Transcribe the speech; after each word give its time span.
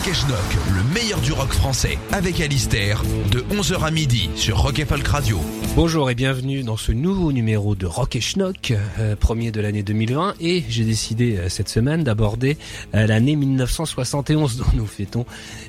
Rock 0.00 0.08
et 0.08 0.14
Schnock, 0.14 0.56
le 0.74 0.94
meilleur 0.94 1.20
du 1.20 1.32
rock 1.32 1.52
français, 1.52 1.98
avec 2.12 2.40
Alistair, 2.40 3.02
de 3.30 3.40
11h 3.54 3.84
à 3.84 3.90
midi 3.90 4.30
sur 4.34 4.56
Rock 4.58 4.78
et 4.78 4.86
Folk 4.86 5.06
Radio. 5.06 5.38
Bonjour 5.76 6.10
et 6.10 6.14
bienvenue 6.14 6.62
dans 6.62 6.76
ce 6.76 6.90
nouveau 6.90 7.32
numéro 7.32 7.74
de 7.74 7.86
Rock 7.86 8.16
et 8.16 8.20
Schnock, 8.20 8.72
euh, 8.98 9.14
premier 9.14 9.52
de 9.52 9.60
l'année 9.60 9.82
2020 9.82 10.34
et 10.40 10.64
j'ai 10.68 10.84
décidé 10.84 11.36
euh, 11.36 11.48
cette 11.48 11.68
semaine 11.68 12.02
d'aborder 12.02 12.56
euh, 12.94 13.06
l'année 13.06 13.36
1971 13.36 14.56
dont 14.56 14.64
nous 14.74 14.86
fêtons, 14.86 15.26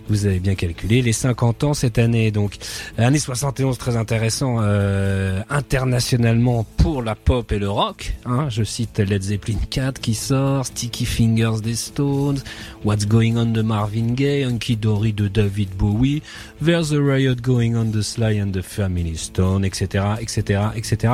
vous 0.10 0.26
avez 0.26 0.40
bien 0.40 0.56
calculé, 0.56 1.02
les 1.02 1.14
50 1.14 1.66
ans 1.66 1.74
cette 1.74 2.00
année. 2.00 2.32
Donc 2.32 2.58
année 2.98 3.20
71 3.20 3.78
très 3.78 3.96
intéressant 3.98 4.60
internationalement 5.50 6.66
pour 6.78 7.04
la 7.04 7.16
pop 7.16 7.52
et 7.52 7.60
le 7.60 7.70
rock. 7.70 8.14
Hein, 8.26 8.48
je 8.50 8.64
cite 8.64 9.00
Led 9.00 9.22
Zeppelin 9.22 9.60
4 9.70 10.00
qui 10.02 10.16
sort, 10.16 10.66
Sticky 10.66 11.06
Fingers 11.06 11.62
des 11.62 11.76
Stones, 11.76 12.40
What's 12.84 13.08
Going 13.08 13.36
On 13.38 13.46
de 13.46 13.62
Marvin 13.62 14.14
Gaye, 14.14 14.21
Hunky 14.28 14.76
Dory 14.76 15.14
de 15.14 15.28
David 15.28 15.70
Bowie, 15.78 16.22
There's 16.64 16.94
a 16.94 17.02
Riot 17.02 17.36
Going 17.42 17.76
On 17.76 17.86
de 17.86 18.02
Sly 18.02 18.42
and 18.42 18.52
the 18.52 18.62
Family 18.62 19.18
Stone, 19.18 19.66
etc., 19.66 20.16
etc., 20.20 20.62
etc. 20.76 21.14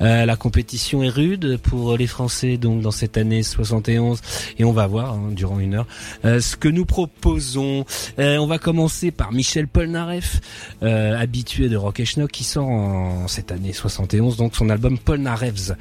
Euh, 0.00 0.26
la 0.26 0.36
compétition 0.36 1.02
est 1.02 1.08
rude 1.08 1.58
pour 1.62 1.96
les 1.96 2.06
Français 2.06 2.56
donc 2.56 2.82
dans 2.82 2.90
cette 2.90 3.16
année 3.16 3.42
71 3.42 4.20
et 4.58 4.64
on 4.64 4.72
va 4.72 4.86
voir 4.86 5.14
hein, 5.14 5.30
durant 5.32 5.58
une 5.58 5.74
heure 5.74 5.86
euh, 6.24 6.40
ce 6.40 6.56
que 6.56 6.68
nous 6.68 6.84
proposons. 6.84 7.84
Euh, 8.18 8.36
on 8.36 8.46
va 8.46 8.58
commencer 8.58 9.10
par 9.10 9.32
Michel 9.32 9.68
Polnareff, 9.68 10.40
euh, 10.82 11.18
habitué 11.18 11.68
de 11.68 11.76
Rock 11.76 12.00
et 12.00 12.04
Schnock, 12.04 12.30
qui 12.30 12.44
sort 12.44 12.68
en 12.68 13.28
cette 13.28 13.52
année 13.52 13.72
71 13.72 14.36
donc 14.36 14.54
son 14.54 14.68
album 14.70 14.98
Polnareffs, 14.98 15.72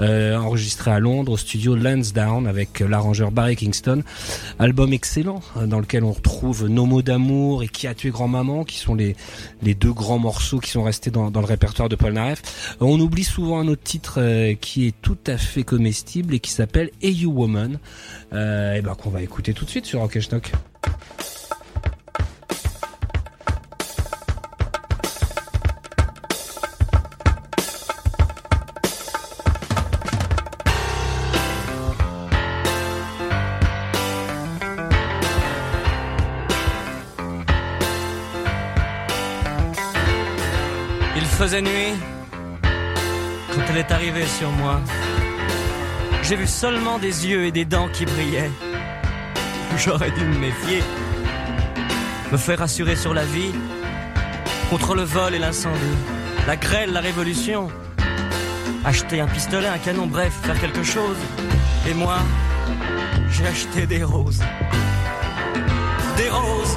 euh, 0.00 0.36
enregistré 0.36 0.90
à 0.90 0.98
Londres 1.00 1.32
au 1.32 1.36
studio 1.36 1.74
Lansdowne 1.74 2.46
avec 2.46 2.80
l'arrangeur 2.80 3.30
Barry 3.30 3.56
Kingston. 3.56 4.02
Album 4.58 4.92
excellent 4.92 5.40
euh, 5.56 5.66
dans 5.66 5.80
lequel 5.80 6.04
on 6.04 6.12
retrouve 6.20 6.68
Nos 6.68 6.86
mots 6.86 7.02
d'amour 7.02 7.62
et 7.62 7.68
Qui 7.68 7.86
a 7.86 7.94
tué 7.94 8.10
grand-maman, 8.10 8.64
qui 8.64 8.76
sont 8.76 8.94
les, 8.94 9.16
les 9.62 9.74
deux 9.74 9.92
grands 9.92 10.18
morceaux 10.18 10.60
qui 10.60 10.70
sont 10.70 10.82
restés 10.82 11.10
dans, 11.10 11.30
dans 11.30 11.40
le 11.40 11.46
répertoire 11.46 11.88
de 11.88 11.96
Polnareff. 11.96 12.76
Euh, 12.80 12.84
On 12.84 13.00
oublie 13.00 13.24
souvent 13.24 13.58
un 13.58 13.68
autre 13.68 13.82
titre 13.82 14.20
euh, 14.20 14.54
qui 14.54 14.86
est 14.86 14.94
tout 15.02 15.18
à 15.26 15.38
fait 15.38 15.64
comestible 15.64 16.34
et 16.34 16.40
qui 16.40 16.50
s'appelle 16.50 16.90
Hey 17.02 17.12
You 17.12 17.32
Woman, 17.32 17.78
euh, 18.32 18.74
et 18.74 18.82
ben 18.82 18.94
qu'on 18.94 19.10
va 19.10 19.22
écouter 19.22 19.54
tout 19.54 19.64
de 19.64 19.70
suite 19.70 19.86
sur 19.86 20.00
Rock 20.00 20.18
faisait 41.40 41.62
nuit 41.62 41.94
quand 42.62 43.62
elle 43.70 43.78
est 43.78 43.90
arrivée 43.90 44.26
sur 44.26 44.50
moi. 44.50 44.78
J'ai 46.22 46.36
vu 46.36 46.46
seulement 46.46 46.98
des 46.98 47.26
yeux 47.26 47.46
et 47.46 47.50
des 47.50 47.64
dents 47.64 47.88
qui 47.88 48.04
brillaient. 48.04 48.50
J'aurais 49.78 50.10
dû 50.10 50.22
me 50.22 50.36
méfier, 50.36 50.82
me 52.30 52.36
faire 52.36 52.58
rassurer 52.58 52.94
sur 52.94 53.14
la 53.14 53.24
vie, 53.24 53.52
contre 54.68 54.94
le 54.94 55.00
vol 55.00 55.34
et 55.34 55.38
l'incendie, 55.38 55.96
la 56.46 56.56
grêle, 56.56 56.92
la 56.92 57.00
révolution. 57.00 57.68
Acheter 58.84 59.22
un 59.22 59.26
pistolet, 59.26 59.68
un 59.68 59.78
canon, 59.78 60.06
bref, 60.06 60.34
faire 60.42 60.60
quelque 60.60 60.82
chose. 60.82 61.16
Et 61.88 61.94
moi, 61.94 62.18
j'ai 63.30 63.46
acheté 63.46 63.86
des 63.86 64.04
roses. 64.04 64.42
Des 66.18 66.28
roses 66.28 66.76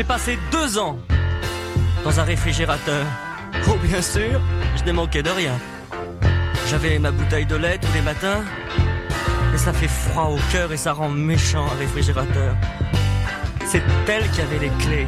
J'ai 0.00 0.04
passé 0.04 0.38
deux 0.50 0.78
ans 0.78 0.96
dans 2.04 2.20
un 2.20 2.22
réfrigérateur. 2.22 3.04
Oh 3.68 3.76
bien 3.82 4.00
sûr, 4.00 4.40
je 4.78 4.84
n'ai 4.84 4.92
manqué 4.92 5.22
de 5.22 5.28
rien. 5.28 5.52
J'avais 6.70 6.98
ma 6.98 7.10
bouteille 7.10 7.44
de 7.44 7.56
lait 7.56 7.76
tous 7.76 7.92
les 7.92 8.00
matins, 8.00 8.42
et 9.54 9.58
ça 9.58 9.74
fait 9.74 9.88
froid 9.88 10.30
au 10.30 10.38
cœur 10.52 10.72
et 10.72 10.78
ça 10.78 10.94
rend 10.94 11.10
méchant 11.10 11.66
un 11.66 11.78
réfrigérateur. 11.78 12.56
C'est 13.66 13.82
elle 14.08 14.26
qui 14.30 14.40
avait 14.40 14.60
les 14.60 14.70
clés. 14.78 15.06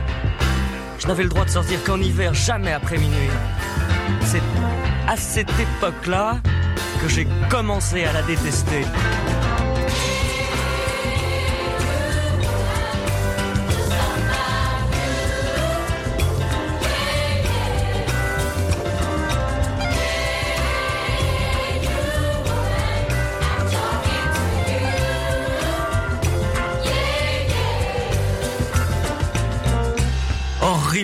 Je 0.98 1.06
n'avais 1.06 1.22
le 1.22 1.30
droit 1.30 1.46
de 1.46 1.50
sortir 1.50 1.82
qu'en 1.84 1.98
hiver, 1.98 2.34
jamais 2.34 2.72
après 2.72 2.98
minuit. 2.98 3.30
C'est 4.26 4.42
à 5.08 5.16
cette 5.16 5.58
époque-là 5.58 6.36
que 7.00 7.08
j'ai 7.08 7.26
commencé 7.48 8.04
à 8.04 8.12
la 8.12 8.20
détester. 8.20 8.84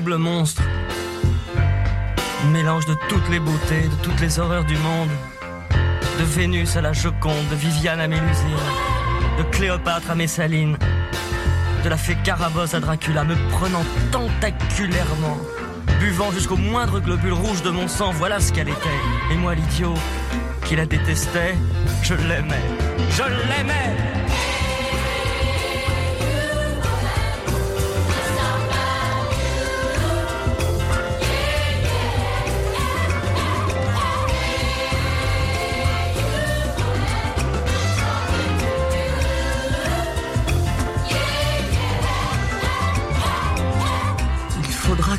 Monstre. 0.07 0.63
Mélange 2.53 2.87
de 2.87 2.95
toutes 3.09 3.29
les 3.31 3.41
beautés, 3.41 3.83
de 3.83 4.03
toutes 4.03 4.21
les 4.21 4.39
horreurs 4.39 4.65
du 4.65 4.77
monde. 4.77 5.09
De 6.19 6.25
Vénus 6.25 6.77
à 6.77 6.81
la 6.81 6.93
Joconde, 6.93 7.49
de 7.51 7.57
Viviane 7.57 8.01
à 8.01 8.07
Mélusine, 8.07 8.57
de 9.39 9.43
Cléopâtre 9.45 10.11
à 10.11 10.15
Messaline, 10.15 10.77
de 11.85 11.89
la 11.89 11.97
fée 11.97 12.17
Carabosse 12.25 12.75
à 12.75 12.81
Dracula, 12.81 13.25
me 13.25 13.35
prenant 13.51 13.85
tentaculairement, 14.11 15.39
buvant 16.01 16.31
jusqu'au 16.33 16.57
moindre 16.57 17.01
globule 17.01 17.33
rouge 17.33 17.63
de 17.63 17.71
mon 17.71 17.89
sang, 17.89 18.13
voilà 18.13 18.41
ce 18.41 18.53
qu'elle 18.53 18.69
était. 18.69 19.01
Et 19.33 19.37
moi, 19.37 19.55
l'idiot, 19.55 19.95
qui 20.65 20.77
la 20.77 20.87
détestait, 20.87 21.55
je 22.03 22.15
l'aimais. 22.15 22.65
Je 23.11 23.23
l'aimais 23.23 23.97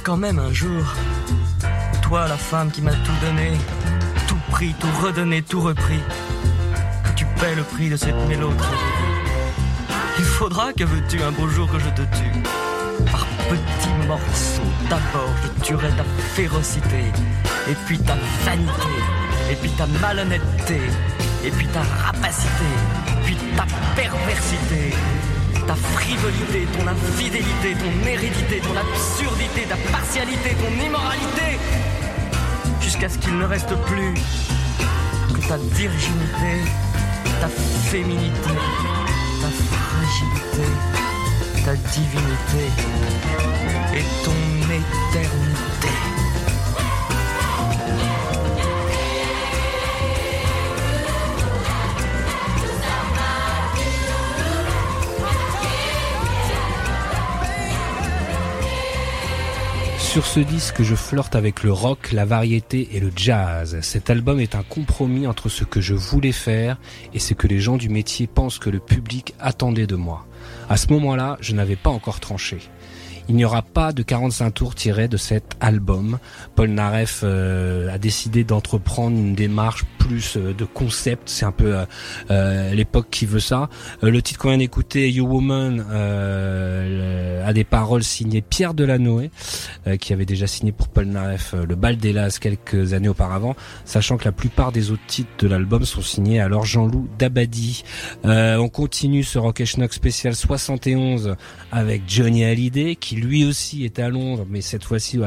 quand 0.09 0.17
même 0.17 0.39
un 0.39 0.51
jour, 0.51 0.83
toi 2.01 2.27
la 2.27 2.35
femme 2.35 2.71
qui 2.71 2.81
m'a 2.81 2.93
tout 2.93 3.19
donné, 3.21 3.51
tout 4.27 4.39
pris, 4.49 4.73
tout 4.79 4.87
redonné, 5.03 5.43
tout 5.43 5.61
repris, 5.61 5.99
que 7.03 7.11
tu 7.15 7.25
paies 7.39 7.53
le 7.53 7.61
prix 7.61 7.91
de 7.91 7.95
cette 7.95 8.15
mélo 8.27 8.51
tragédie. 8.57 9.93
Il 10.17 10.25
faudra 10.25 10.73
que 10.73 10.83
veux-tu 10.83 11.21
un 11.21 11.31
beau 11.31 11.47
jour 11.47 11.71
que 11.71 11.77
je 11.77 11.89
te 11.89 12.01
tue, 12.17 12.41
par 13.11 13.23
petits 13.49 14.07
morceaux. 14.07 14.73
D'abord 14.89 15.31
je 15.43 15.63
tuerai 15.63 15.89
ta 15.89 16.03
férocité, 16.33 17.03
et 17.69 17.75
puis 17.85 17.99
ta 17.99 18.15
vanité, 18.45 18.93
et 19.51 19.55
puis 19.57 19.69
ta 19.69 19.85
malhonnêteté, 20.01 20.81
et 21.45 21.51
puis 21.51 21.67
ta 21.67 21.83
rapacité, 21.83 22.69
puis 23.25 23.37
ta 23.55 23.65
perversité. 23.95 24.95
Ta 25.69 25.75
frivolité, 25.75 26.67
ton 26.75 26.87
infidélité, 26.87 27.75
ton 27.77 28.07
hérédité, 28.07 28.59
ton 28.59 28.75
absurdité, 28.75 29.67
ta 29.69 29.75
partialité, 29.91 30.55
ton 30.55 30.83
immoralité, 30.83 31.59
jusqu'à 32.81 33.07
ce 33.07 33.19
qu'il 33.19 33.37
ne 33.37 33.45
reste 33.45 33.75
plus 33.85 34.15
que 35.31 35.47
ta 35.47 35.57
virginité, 35.57 36.65
ta 37.39 37.49
féminité, 37.91 38.49
ta 39.41 39.49
fragilité, 39.75 40.67
ta 41.63 41.75
divinité 41.75 42.65
et 43.93 44.25
ton 44.25 44.41
éternité. 44.73 45.93
Sur 60.19 60.27
ce 60.27 60.41
disque, 60.41 60.83
je 60.83 60.95
flirte 60.95 61.37
avec 61.37 61.63
le 61.63 61.71
rock, 61.71 62.11
la 62.11 62.25
variété 62.25 62.89
et 62.91 62.99
le 62.99 63.09
jazz. 63.15 63.79
Cet 63.81 64.09
album 64.09 64.41
est 64.41 64.53
un 64.53 64.63
compromis 64.63 65.25
entre 65.27 65.47
ce 65.47 65.63
que 65.63 65.79
je 65.79 65.93
voulais 65.93 66.33
faire 66.33 66.77
et 67.13 67.19
ce 67.19 67.33
que 67.33 67.47
les 67.47 67.61
gens 67.61 67.77
du 67.77 67.87
métier 67.87 68.27
pensent 68.27 68.59
que 68.59 68.69
le 68.69 68.79
public 68.79 69.33
attendait 69.39 69.87
de 69.87 69.95
moi. 69.95 70.25
À 70.67 70.75
ce 70.75 70.91
moment-là, 70.91 71.37
je 71.39 71.55
n'avais 71.55 71.77
pas 71.77 71.89
encore 71.89 72.19
tranché. 72.19 72.57
Il 73.29 73.35
n'y 73.35 73.45
aura 73.45 73.61
pas 73.61 73.93
de 73.93 74.01
45 74.01 74.51
tours 74.51 74.73
tirés 74.73 75.07
de 75.07 75.15
cet 75.15 75.55
album. 75.59 76.17
Paul 76.55 76.69
Naref 76.69 77.21
euh, 77.23 77.93
a 77.93 77.99
décidé 77.99 78.43
d'entreprendre 78.43 79.15
une 79.15 79.35
démarche 79.35 79.85
plus 79.99 80.35
euh, 80.35 80.51
de 80.51 80.65
concept. 80.65 81.29
C'est 81.29 81.45
un 81.45 81.51
peu 81.51 81.75
euh, 82.31 82.73
l'époque 82.73 83.05
qui 83.11 83.27
veut 83.27 83.39
ça. 83.39 83.69
le 84.01 84.19
titre 84.23 84.39
qu'on 84.39 84.49
vient 84.49 84.57
d'écouter, 84.57 85.11
You 85.11 85.27
Woman, 85.27 85.81
a 85.91 87.53
des 87.53 87.63
paroles 87.63 88.03
signées 88.03 88.41
Pierre 88.41 88.73
Delanoë, 88.73 89.29
qui 89.99 90.13
avait 90.13 90.25
déjà 90.25 90.47
signé 90.47 90.71
pour 90.71 90.87
Paul 90.87 91.05
Naref 91.05 91.53
le 91.53 91.75
Bal 91.75 91.97
des 91.97 92.13
Las 92.13 92.39
quelques 92.39 92.93
années 92.93 93.09
auparavant, 93.09 93.55
sachant 93.85 94.17
que 94.17 94.25
la 94.25 94.31
plupart 94.31 94.71
des 94.71 94.89
autres 94.89 95.05
titres 95.07 95.29
de 95.37 95.47
l'album 95.47 95.85
sont 95.85 96.01
signés 96.01 96.39
alors 96.39 96.65
Jean-Loup 96.65 97.07
Dabadi. 97.19 97.83
on 98.23 98.69
continue 98.69 99.23
ce 99.23 99.37
Rock 99.37 99.63
Schnock 99.63 99.93
spécial 99.93 100.35
71 100.35 101.35
avec 101.71 102.03
Johnny 102.07 102.43
Hallyday 102.43 102.95
qui 102.95 103.18
lui 103.19 103.45
aussi 103.45 103.85
est 103.85 103.99
à 103.99 104.09
Londres, 104.09 104.45
mais 104.49 104.61
cette 104.61 104.83
fois-ci 104.83 105.19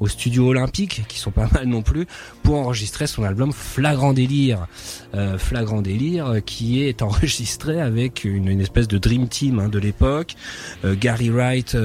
au 0.00 0.08
studio 0.08 0.48
olympique, 0.48 1.02
qui 1.08 1.18
sont 1.18 1.30
pas 1.30 1.48
mal 1.52 1.66
non 1.66 1.82
plus, 1.82 2.06
pour 2.42 2.56
enregistrer 2.56 3.06
son 3.06 3.24
album 3.24 3.52
Flagrant 3.52 4.12
Délire. 4.12 4.66
Euh, 5.14 5.38
Flagrant 5.38 5.82
Délire, 5.82 6.26
euh, 6.26 6.40
qui 6.40 6.82
est 6.82 7.02
enregistré 7.02 7.80
avec 7.80 8.24
une, 8.24 8.60
espèce 8.60 8.88
de 8.88 8.98
dream 8.98 9.28
team 9.28 9.58
hein, 9.58 9.68
de 9.68 9.78
l'époque. 9.78 10.34
Euh, 10.84 10.94
Gary 10.98 11.30
Wright 11.30 11.76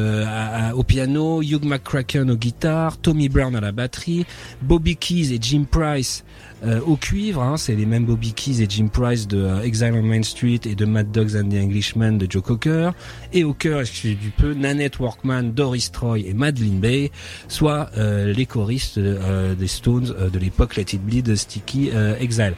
au 0.73 0.83
piano, 0.83 1.41
Hugh 1.41 1.63
McCracken 1.63 2.29
au 2.31 2.35
guitare, 2.35 2.97
Tommy 2.97 3.29
Brown 3.29 3.55
à 3.55 3.61
la 3.61 3.71
batterie, 3.71 4.25
Bobby 4.61 4.95
Keys 4.95 5.33
et 5.33 5.39
Jim 5.41 5.65
Price 5.69 6.23
euh, 6.63 6.81
au 6.81 6.95
cuivre, 6.95 7.41
hein, 7.41 7.57
c'est 7.57 7.75
les 7.75 7.85
mêmes 7.85 8.05
Bobby 8.05 8.33
Keys 8.33 8.61
et 8.61 8.67
Jim 8.67 8.87
Price 8.91 9.27
de 9.27 9.41
euh, 9.41 9.61
Exile 9.61 9.93
on 9.93 10.03
Main 10.03 10.23
Street 10.23 10.59
et 10.65 10.75
de 10.75 10.85
Mad 10.85 11.11
Dogs 11.11 11.35
and 11.35 11.49
the 11.49 11.55
Englishmen 11.55 12.17
de 12.17 12.27
Joe 12.29 12.43
Cocker, 12.43 12.91
et 13.33 13.43
au 13.43 13.53
cœur, 13.53 13.81
excusez 13.81 14.15
du 14.15 14.29
peu, 14.29 14.53
Nanette 14.53 14.99
Workman, 14.99 15.51
Doris 15.53 15.91
Troy 15.91 16.19
et 16.19 16.33
Madeline 16.33 16.79
Bay, 16.79 17.11
soit 17.47 17.89
euh, 17.97 18.33
les 18.33 18.45
choristes 18.45 18.99
des 18.99 19.67
Stones 19.67 20.13
de 20.31 20.39
l'époque 20.39 20.75
Let 20.75 20.93
It 20.93 21.03
Bleed, 21.03 21.35
Sticky, 21.35 21.91
Exile. 22.19 22.53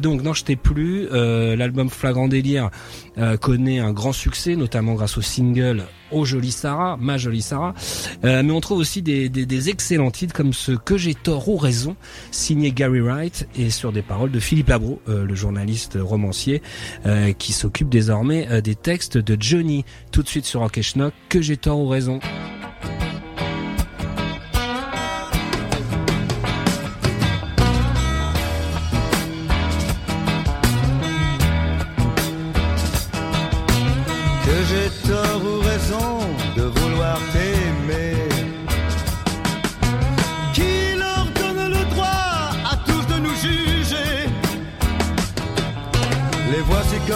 donc, 0.00 0.22
non, 0.22 0.32
je 0.32 0.44
t'ai 0.44 0.56
plus. 0.56 1.08
L'album 1.10 1.90
Flagrant 1.90 2.28
Délire 2.28 2.70
connaît 3.40 3.78
un 3.78 3.92
grand 3.92 4.12
succès, 4.12 4.56
notamment 4.56 4.94
grâce 4.94 5.18
au 5.18 5.22
single 5.22 5.84
Oh 6.10 6.24
jolie 6.24 6.52
Sarah, 6.52 6.96
ma 6.98 7.18
jolie 7.18 7.42
Sarah. 7.42 7.74
Euh, 8.24 8.42
mais 8.42 8.52
on 8.52 8.60
trouve 8.60 8.78
aussi 8.78 9.02
des, 9.02 9.28
des, 9.28 9.44
des, 9.44 9.68
excellents 9.68 10.10
titres 10.10 10.34
comme 10.34 10.52
ce 10.52 10.72
Que 10.72 10.96
j'ai 10.96 11.14
tort 11.14 11.48
ou 11.48 11.56
raison, 11.56 11.96
signé 12.30 12.72
Gary 12.72 13.00
Et 13.56 13.70
sur 13.70 13.92
des 13.92 14.02
paroles 14.02 14.30
de 14.30 14.38
Philippe 14.38 14.68
Labro, 14.68 15.00
euh, 15.08 15.24
le 15.24 15.34
journaliste 15.34 15.98
romancier 16.00 16.62
euh, 17.06 17.32
qui 17.32 17.52
s'occupe 17.52 17.88
désormais 17.88 18.62
des 18.62 18.74
textes 18.74 19.18
de 19.18 19.36
Johnny. 19.40 19.84
Tout 20.12 20.22
de 20.22 20.28
suite 20.28 20.44
sur 20.44 20.60
Rock 20.60 20.80
Schnock, 20.80 21.12
Que 21.28 21.42
j'ai 21.42 21.56
tort 21.56 21.80
ou 21.80 21.88
raison. 21.88 22.20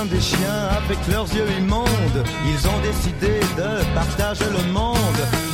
Des 0.06 0.20
chiens 0.20 0.68
avec 0.76 0.98
leurs 1.08 1.26
yeux 1.34 1.46
immondes. 1.58 2.24
Ils 2.46 2.68
ont 2.68 2.80
décidé 2.80 3.40
de 3.56 3.94
partager 3.94 4.44
le 4.44 4.72
monde. 4.72 5.51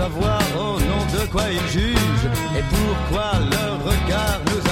Savoir 0.00 0.40
au 0.56 0.80
nom 0.90 1.02
de 1.12 1.26
quoi 1.30 1.44
ils 1.50 1.68
jugent 1.68 2.30
et 2.56 2.64
pourquoi 2.74 3.32
leur 3.52 3.74
regard 3.90 4.40
nous 4.46 4.69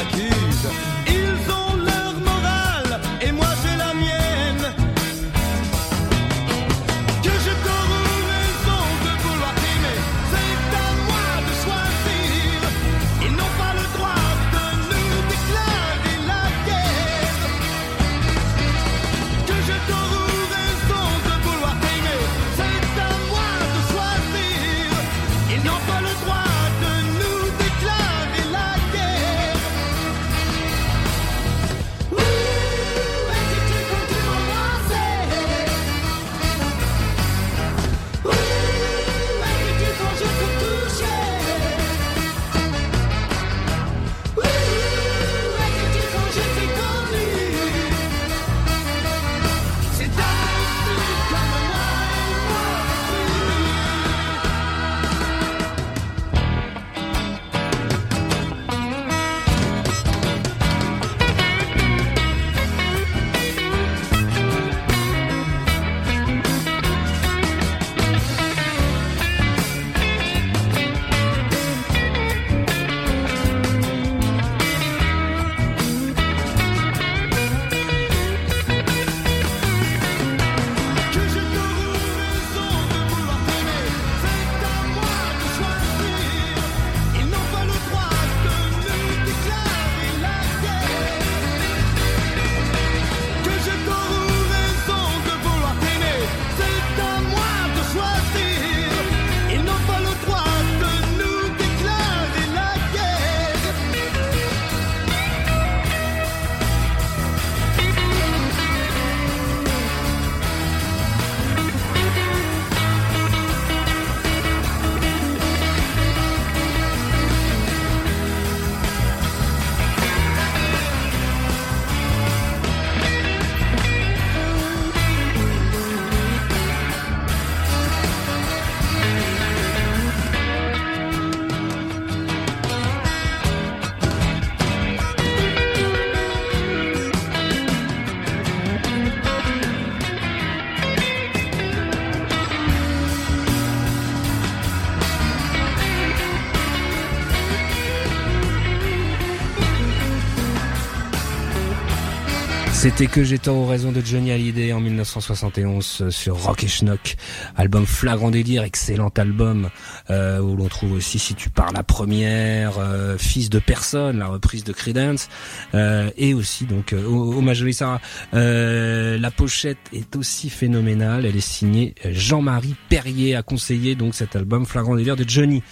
C'était 152.79 153.09
que 153.09 153.25
j'ai 153.25 153.41
tort 153.41 153.57
aux 153.57 153.67
raisons 153.67 153.91
de 153.91 154.01
Johnny 154.01 154.31
Hallyday 154.31 154.73
en 154.73 154.79
1971 154.79 155.99
euh, 156.01 156.11
sur 156.13 156.37
Rock 156.37 156.63
et 156.63 156.69
Schnock, 156.69 157.17
album 157.57 157.85
flagrant 157.85 158.31
délire, 158.31 158.63
excellent 158.63 159.11
album 159.17 159.69
euh, 160.11 160.39
où 160.39 160.55
l'on 160.55 160.69
trouve 160.69 160.93
aussi 160.93 161.19
si 161.19 161.35
tu 161.35 161.51
pars 161.51 161.73
la 161.73 161.83
première, 161.83 162.79
euh, 162.79 163.19
Fils 163.19 163.51
de 163.51 163.59
personne, 163.59 164.21
la 164.21 164.29
reprise 164.29 164.63
de 164.63 164.73
Creedence 164.73 165.29
euh, 165.75 166.11
et 166.17 166.35
aussi 166.35 166.67
donc 166.67 166.93
hommage 166.93 167.65
à 167.65 167.73
Sarah. 167.73 168.01
La 168.33 169.31
pochette 169.33 169.79
est 169.93 170.15
aussi 170.15 170.49
phénoménale, 170.49 171.27
elle 171.27 171.37
est 171.37 171.41
signée 171.41 171.97
Jean-Marie 172.05 172.77
Perrier 172.89 173.35
a 173.35 173.43
conseillé 173.43 173.97
donc 173.97 174.15
cet 174.15 174.37
album 174.37 174.67
flagrant 174.67 174.95
délire 174.95 175.17
de 175.17 175.29
Johnny. 175.29 175.65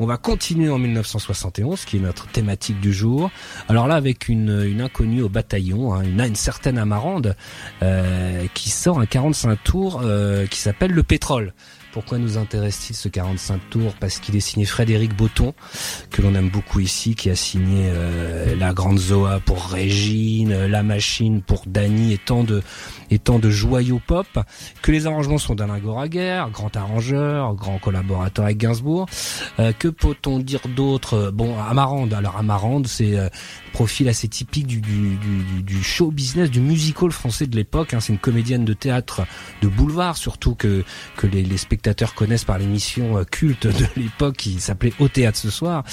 On 0.00 0.06
va 0.06 0.16
continuer 0.16 0.70
en 0.70 0.78
1971, 0.78 1.84
qui 1.84 1.96
est 1.96 2.00
notre 2.00 2.28
thématique 2.28 2.80
du 2.80 2.92
jour. 2.92 3.30
Alors 3.68 3.88
là, 3.88 3.96
avec 3.96 4.28
une, 4.28 4.80
inconnue 4.80 5.22
au 5.22 5.28
bataillon, 5.28 5.92
hein, 5.92 6.02
une, 6.02 6.20
une 6.20 6.36
certaine 6.36 6.78
Amarande, 6.78 7.34
euh, 7.82 8.46
qui 8.54 8.70
sort 8.70 9.00
un 9.00 9.06
45 9.06 9.58
tours 9.64 10.00
euh, 10.04 10.46
qui 10.46 10.60
s'appelle 10.60 10.92
Le 10.92 11.02
Pétrole. 11.02 11.52
Pourquoi 11.98 12.18
nous 12.18 12.38
intéresse-t-il 12.38 12.94
ce 12.94 13.08
45 13.08 13.70
tours 13.70 13.92
Parce 13.98 14.20
qu'il 14.20 14.36
est 14.36 14.40
signé 14.40 14.64
Frédéric 14.66 15.16
Botton, 15.16 15.52
que 16.12 16.22
l'on 16.22 16.32
aime 16.36 16.48
beaucoup 16.48 16.78
ici, 16.78 17.16
qui 17.16 17.28
a 17.28 17.34
signé 17.34 17.86
euh, 17.88 18.54
La 18.54 18.72
Grande 18.72 19.00
Zoa 19.00 19.40
pour 19.40 19.64
Régine, 19.64 20.66
La 20.66 20.84
Machine 20.84 21.42
pour 21.42 21.64
Dany 21.66 22.12
et 22.12 22.18
tant 22.18 22.44
de, 22.44 22.62
et 23.10 23.18
tant 23.18 23.40
de 23.40 23.50
joyaux 23.50 24.00
pop, 24.06 24.28
que 24.80 24.92
les 24.92 25.08
arrangements 25.08 25.38
sont 25.38 25.56
d'Alain 25.56 25.78
Goraguer, 25.78 26.44
grand 26.52 26.76
arrangeur, 26.76 27.56
grand 27.56 27.80
collaborateur 27.80 28.44
avec 28.44 28.58
Gainsbourg. 28.58 29.06
Euh, 29.58 29.72
que 29.76 29.88
peut-on 29.88 30.38
dire 30.38 30.60
d'autre? 30.76 31.32
Bon, 31.34 31.60
Amarande, 31.60 32.14
alors 32.14 32.36
Amarande, 32.36 32.86
c'est 32.86 33.18
euh, 33.18 33.28
profil 33.72 34.08
assez 34.08 34.28
typique 34.28 34.66
du, 34.66 35.82
show 35.82 36.10
business, 36.10 36.50
du 36.50 36.60
musical 36.60 37.10
français 37.10 37.46
de 37.46 37.56
l'époque. 37.56 37.94
Hein. 37.94 38.00
C'est 38.00 38.12
une 38.12 38.18
comédienne 38.18 38.64
de 38.64 38.72
théâtre 38.72 39.26
de 39.62 39.68
boulevard, 39.68 40.16
surtout 40.16 40.54
que, 40.54 40.84
les, 41.22 41.56
spectateurs 41.56 42.14
connaissent 42.14 42.44
par 42.44 42.58
l'émission 42.58 43.18
euh, 43.18 43.24
culte 43.24 43.66
de 43.66 43.86
l'époque 43.96 44.36
qui 44.36 44.60
s'appelait 44.60 44.92
Au 44.98 45.08
théâtre 45.08 45.38
ce 45.38 45.50
soir. 45.50 45.84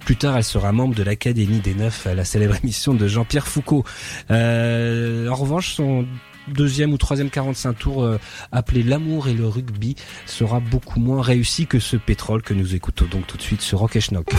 Plus 0.00 0.16
tard, 0.16 0.36
elle 0.36 0.44
sera 0.44 0.72
membre 0.72 0.94
de 0.94 1.02
l'Académie 1.02 1.60
des 1.60 1.74
Neufs, 1.74 2.06
la 2.06 2.24
célèbre 2.24 2.56
émission 2.62 2.94
de 2.94 3.06
Jean-Pierre 3.08 3.46
Foucault. 3.46 3.84
Euh, 4.30 5.28
en 5.28 5.34
revanche, 5.34 5.74
son 5.74 6.06
deuxième 6.48 6.92
ou 6.92 6.98
troisième 6.98 7.30
45 7.30 7.72
tours 7.74 8.02
euh, 8.02 8.18
appelé 8.52 8.82
L'amour 8.82 9.28
et 9.28 9.34
le 9.34 9.46
rugby 9.46 9.96
sera 10.26 10.60
beaucoup 10.60 11.00
moins 11.00 11.22
réussi 11.22 11.66
que 11.66 11.78
ce 11.78 11.96
pétrole 11.96 12.42
que 12.42 12.54
nous 12.54 12.74
écoutons 12.74 13.06
donc 13.06 13.26
tout 13.26 13.36
de 13.36 13.42
suite 13.42 13.62
sur 13.62 13.78
Rock 13.78 13.98
Schnock. 13.98 14.30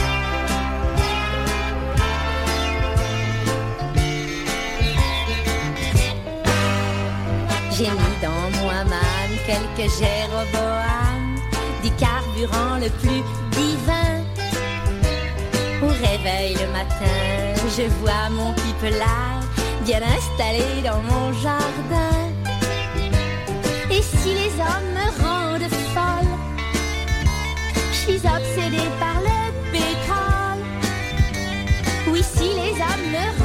J'ai 7.77 7.89
mis 7.89 8.17
dans 8.21 8.57
mon 8.57 8.69
hammam 8.69 9.31
quelques 9.45 9.91
Jéroboam, 9.99 11.35
du 11.83 11.91
carburant 11.91 12.77
le 12.79 12.89
plus 13.01 13.21
divin. 13.51 14.23
Au 15.83 15.87
réveil 15.87 16.53
le 16.53 16.71
matin, 16.71 17.59
je 17.77 17.83
vois 17.99 18.29
mon 18.31 18.53
pipelat 18.53 19.41
bien 19.83 19.99
installé 20.01 20.83
dans 20.85 21.01
mon 21.01 21.33
jardin. 21.33 22.17
Et 23.91 24.01
si 24.01 24.33
les 24.33 24.53
hommes 24.57 24.91
me 24.93 25.07
rendent 25.21 25.69
folle, 25.93 26.33
je 27.91 27.97
suis 27.97 28.21
obsédée 28.25 28.89
par 29.01 29.19
le 29.19 29.51
pétrole. 29.73 30.63
Oui, 32.07 32.23
si 32.23 32.45
les 32.45 32.71
hommes 32.71 33.11
me 33.11 33.43
rendent 33.43 33.44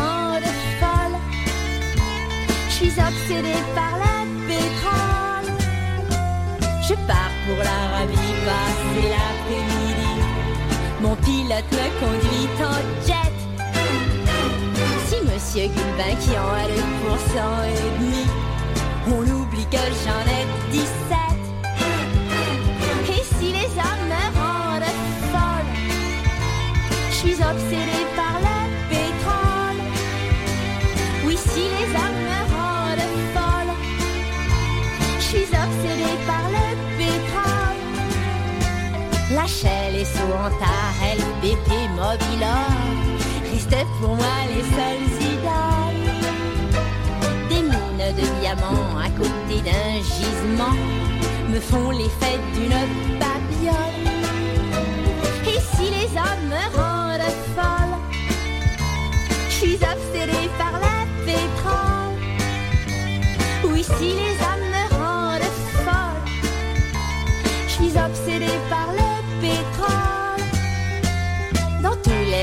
suis 2.90 3.00
obsédée 3.00 3.62
par 3.75 3.92
le 3.99 4.14
pétrole. 4.47 5.50
Je 6.82 6.94
pars 7.06 7.35
pour 7.47 7.59
l'Arabie, 7.59 8.35
passer 8.44 9.06
l'après-midi. 9.14 10.14
Mon 11.00 11.14
pilote 11.16 11.70
me 11.73 11.87
conduit 12.00 12.49
en 12.62 12.80
jet. 13.06 13.37
Si 15.06 15.16
Monsieur 15.25 15.66
Gulbin 15.68 16.14
qui 16.20 16.32
en 16.38 16.50
a 16.52 16.66
le 16.66 16.80
pourcent 17.00 17.59
et 17.64 17.90
demi, 17.99 18.25
on 19.06 19.23
oublie 19.40 19.68
que 19.70 19.85
j'en 20.04 20.25
ai 20.38 20.44
17. 20.73 20.88
Et 23.09 23.23
si 23.38 23.49
les 23.52 23.70
hommes 23.85 24.06
me 24.14 24.25
rendent 24.38 24.94
folle, 25.32 25.70
je 27.11 27.14
suis 27.14 27.35
obsédée 27.35 28.10
La 39.50 39.57
Shell 39.57 39.97
et 39.97 40.04
Soanta, 40.04 40.76
LBP, 41.02 41.71
Mobilor, 41.97 42.71
restent 43.50 43.87
pour 44.00 44.14
moi 44.14 44.37
les 44.49 44.62
seules 44.62 45.11
idoles. 45.33 46.11
Des 47.49 47.62
mines 47.62 48.14
de 48.16 48.26
diamants 48.40 48.99
à 48.99 49.11
côté 49.11 49.61
d'un 49.64 49.95
gisement 50.02 50.76
me 51.49 51.59
font 51.59 51.90
l'effet 51.90 52.38
d'une 52.54 52.80
babiole. 53.19 54.09
Et 55.47 55.61
si 55.75 55.87
les 55.90 56.11
hommes 56.16 56.47
me 56.49 56.64
rendent 56.76 57.33
folle, 57.57 57.97
je 59.49 59.54
suis 59.54 59.75
obsédée 59.75 60.49
par 60.59 60.75
le 60.75 60.95
pétrole. 61.26 62.19
Oui, 63.64 63.83
si 63.83 64.11
les 64.11 64.37
hommes 64.45 64.70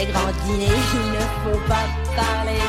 Grands 0.06 0.32
dîners, 0.46 0.68
il 0.94 1.12
ne 1.12 1.24
faut 1.44 1.60
pas 1.68 1.88
parler 2.16 2.62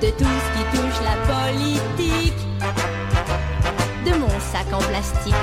de 0.00 0.10
tout 0.10 0.24
ce 0.24 0.48
qui 0.54 0.64
touche 0.76 1.00
la 1.02 1.16
politique. 1.32 2.40
De 4.04 4.12
mon 4.16 4.28
sac 4.52 4.66
en 4.72 4.78
plastique, 4.78 5.34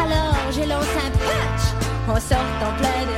alors 0.00 0.36
je 0.52 0.60
lance 0.60 0.94
un 1.04 1.10
punch 1.10 1.64
en 2.08 2.20
sortant 2.20 2.72
plein 2.78 3.02
de 3.12 3.15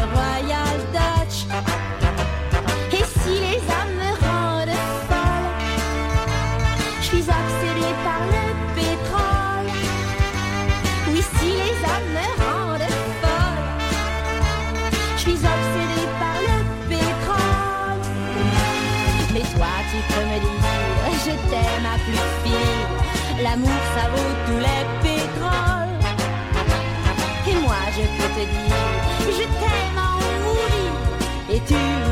Et 31.59 32.08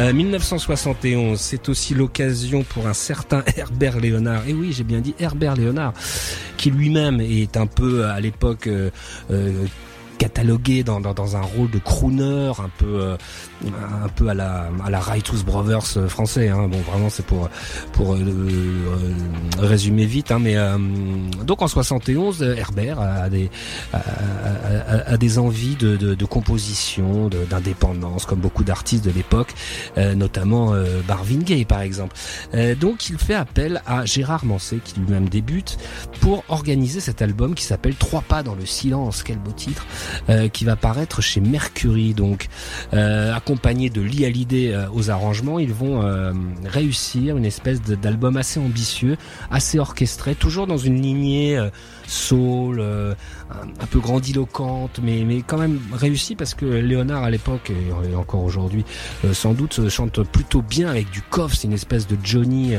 Euh, 0.00 0.14
1971, 0.14 1.38
c'est 1.38 1.68
aussi 1.68 1.92
l'occasion 1.94 2.62
pour 2.62 2.86
un 2.86 2.94
certain 2.94 3.44
Herbert 3.56 4.00
Léonard, 4.00 4.48
et 4.48 4.54
oui 4.54 4.72
j'ai 4.72 4.82
bien 4.82 5.00
dit 5.00 5.14
Herbert 5.18 5.56
Léonard, 5.56 5.92
qui 6.56 6.70
lui-même 6.70 7.20
est 7.20 7.58
un 7.58 7.66
peu 7.66 8.06
à 8.06 8.18
l'époque 8.18 8.66
euh, 8.66 8.88
euh, 9.30 9.52
catalogué 10.20 10.84
dans, 10.84 11.00
dans, 11.00 11.14
dans 11.14 11.34
un 11.34 11.40
rôle 11.40 11.70
de 11.70 11.78
crooner, 11.78 12.52
un 12.58 12.68
peu 12.76 13.00
euh, 13.00 13.16
un 14.04 14.08
peu 14.08 14.28
à 14.28 14.34
la 14.34 14.68
à 14.84 14.90
la 14.90 15.00
Righteous 15.00 15.42
Brothers 15.46 15.96
euh, 15.96 16.08
français. 16.08 16.50
Hein. 16.50 16.68
Bon, 16.68 16.78
vraiment, 16.80 17.08
c'est 17.08 17.24
pour 17.24 17.48
pour 17.92 18.12
euh, 18.14 18.18
euh, 18.20 19.14
résumer 19.58 20.04
vite. 20.04 20.30
Hein, 20.30 20.38
mais 20.38 20.56
euh, 20.58 20.76
donc 21.44 21.62
en 21.62 21.68
71, 21.68 22.42
euh, 22.42 22.54
Herbert 22.54 23.00
a 23.00 23.30
des 23.30 23.50
a, 23.94 23.96
a- 23.96 25.12
a- 25.12 25.16
des 25.16 25.38
envies 25.38 25.76
de, 25.76 25.96
de, 25.96 26.14
de 26.14 26.24
composition, 26.26 27.30
d'indépendance, 27.48 28.26
comme 28.26 28.40
beaucoup 28.40 28.62
d'artistes 28.64 29.04
de 29.04 29.10
l'époque, 29.10 29.54
notamment 29.96 30.72
Marvin 31.08 31.38
Gaye 31.38 31.64
par 31.64 31.80
exemple. 31.80 32.14
Donc 32.80 33.08
il 33.08 33.16
fait 33.18 33.34
appel 33.34 33.80
à 33.86 34.04
Gérard 34.04 34.44
Manset, 34.44 34.78
qui 34.84 35.00
lui-même 35.00 35.28
débute, 35.28 35.78
pour 36.20 36.44
organiser 36.48 37.00
cet 37.00 37.22
album 37.22 37.54
qui 37.54 37.64
s'appelle 37.64 37.94
Trois 37.94 38.22
pas 38.22 38.42
dans 38.42 38.54
le 38.54 38.66
silence. 38.66 39.22
Quel 39.22 39.38
beau 39.38 39.52
titre 39.52 39.86
euh, 40.28 40.48
qui 40.48 40.64
va 40.64 40.76
paraître 40.76 41.20
chez 41.20 41.40
Mercury. 41.40 42.14
Donc 42.14 42.48
euh, 42.94 43.34
accompagné 43.34 43.90
de 43.90 44.00
Lee 44.00 44.24
Hallyday 44.24 44.72
euh, 44.72 44.86
aux 44.92 45.10
arrangements, 45.10 45.58
ils 45.58 45.72
vont 45.72 46.00
réussir 46.64 47.36
une 47.36 47.44
espèce 47.44 47.80
d'album 47.82 48.36
assez 48.36 48.60
ambitieux, 48.60 49.16
assez 49.50 49.78
orchestré, 49.78 50.34
toujours 50.34 50.66
dans 50.66 50.76
une 50.76 51.00
lignée 51.00 51.58
soul, 52.06 52.80
un, 52.80 53.86
peu 53.90 53.98
grandiloquente, 53.98 55.00
mais 55.02 55.24
mais 55.24 55.42
quand 55.42 55.58
même 55.58 55.78
réussi 55.92 56.34
parce 56.34 56.54
que 56.54 56.64
Léonard 56.64 57.24
à 57.24 57.30
l'époque 57.30 57.70
et, 57.70 58.14
encore 58.14 58.44
aujourd'hui 58.44 58.84
sans 59.32 59.52
doute 59.52 59.88
chante 59.88 60.22
plutôt 60.24 60.62
bien 60.62 60.88
avec 60.88 61.10
du 61.10 61.22
coffre, 61.22 61.56
c'est 61.56 61.68
une 61.68 61.74
espèce 61.74 62.06
de 62.06 62.16
Johnny. 62.22 62.74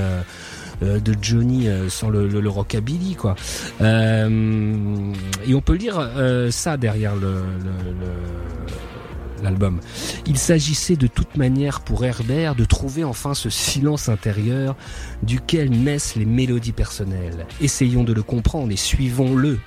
Euh, 0.83 0.99
de 0.99 1.15
Johnny 1.21 1.67
euh, 1.67 1.89
sans 1.89 2.09
le, 2.09 2.27
le, 2.27 2.41
le 2.41 2.49
rockabilly 2.49 3.15
quoi 3.15 3.35
Euh, 3.81 5.13
et 5.45 5.53
on 5.55 5.61
peut 5.61 5.75
lire 5.75 6.09
ça 6.51 6.77
derrière 6.77 7.15
le- 7.15 7.43
le- 7.63 9.43
l'album. 9.43 9.79
Il 10.27 10.37
s'agissait 10.37 10.95
de 10.95 11.07
toute 11.07 11.35
manière 11.35 11.81
pour 11.81 12.05
Herbert 12.05 12.53
de 12.53 12.63
trouver 12.63 13.03
enfin 13.03 13.33
ce 13.33 13.49
silence 13.49 14.07
intérieur 14.07 14.75
duquel 15.23 15.71
naissent 15.71 16.15
les 16.15 16.25
mélodies 16.25 16.73
personnelles. 16.73 17.47
Essayons 17.59 18.03
de 18.03 18.13
le 18.13 18.21
comprendre 18.21 18.71
et 18.71 18.75
suivons-le 18.75 19.59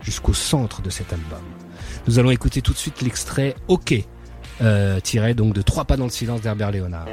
jusqu'au 0.00 0.32
centre 0.32 0.80
de 0.80 0.88
cet 0.90 1.12
album. 1.12 1.42
Nous 2.06 2.18
allons 2.18 2.30
écouter 2.30 2.62
tout 2.62 2.72
de 2.72 2.78
suite 2.78 3.02
l'extrait 3.02 3.54
OK, 3.68 3.94
euh, 4.62 4.98
tiré 5.00 5.34
donc 5.34 5.52
de 5.54 5.60
Trois 5.60 5.84
pas 5.84 5.98
dans 5.98 6.04
le 6.04 6.10
silence 6.10 6.40
d'Herbert 6.40 6.70
Léonard. 6.70 7.06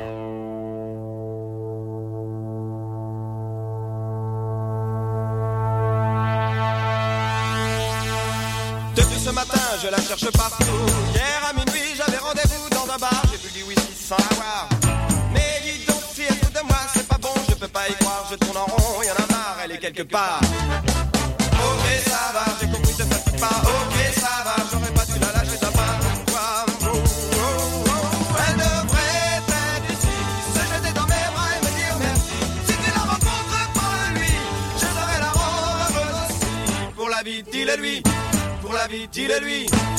Je 9.81 9.87
la 9.89 9.97
cherche 9.97 10.31
partout. 10.31 10.85
Hier 11.13 11.41
à 11.49 11.53
minuit, 11.53 11.95
j'avais 11.95 12.17
rendez-vous 12.17 12.69
dans 12.69 12.93
un 12.93 12.97
bar. 12.97 13.21
J'ai 13.31 13.37
bu 13.37 13.51
du 13.53 13.63
whisky 13.63 13.93
sans 13.93 14.15
avoir. 14.15 14.69
Mais 15.33 15.61
dis 15.63 15.85
donc, 15.85 16.01
si 16.13 16.21
elle 16.21 16.51
de 16.51 16.67
moi, 16.67 16.77
c'est 16.93 17.07
pas 17.07 17.17
bon, 17.17 17.33
je 17.49 17.55
peux 17.55 17.67
pas 17.67 17.87
y 17.89 17.95
croire. 17.95 18.25
Je 18.29 18.35
tourne 18.35 18.57
en 18.57 18.65
rond, 18.65 19.01
y 19.01 19.09
en 19.09 19.15
a 19.15 19.27
marre, 19.31 19.57
elle 19.63 19.71
est 19.71 19.79
quelque 19.79 20.03
part. 20.03 20.39
Ok, 20.41 21.85
ça 22.05 22.31
va, 22.33 22.45
j'ai 22.59 22.67
compris, 22.67 22.93
te 22.93 23.03
fatigue 23.03 23.39
pas. 23.39 23.61
Ok, 23.63 23.95
ça 24.15 24.43
va, 24.45 24.55
j'aurais 24.71 24.91
pas 24.91 25.05
dû 25.05 25.19
la 25.19 25.31
lâcher 25.31 25.57
ta 25.57 25.69
rencontres 32.99 33.69
pour 36.95 37.09
lui, 37.79 38.03
dis-le-lui. 39.11 39.65
Pour 39.65 39.94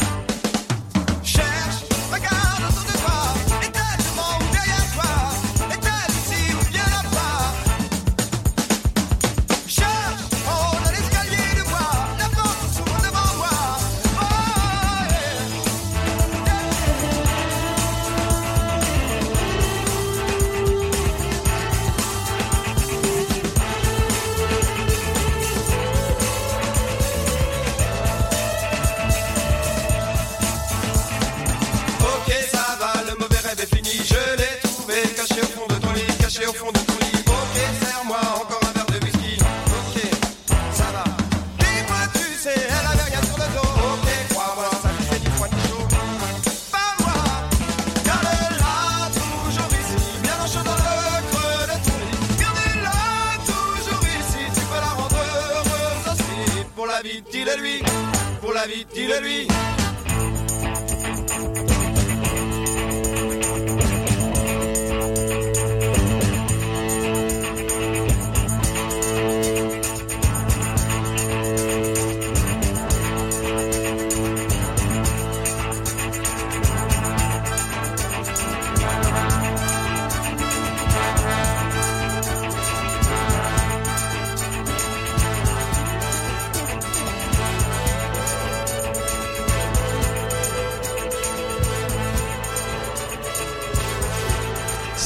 la 59.20 59.56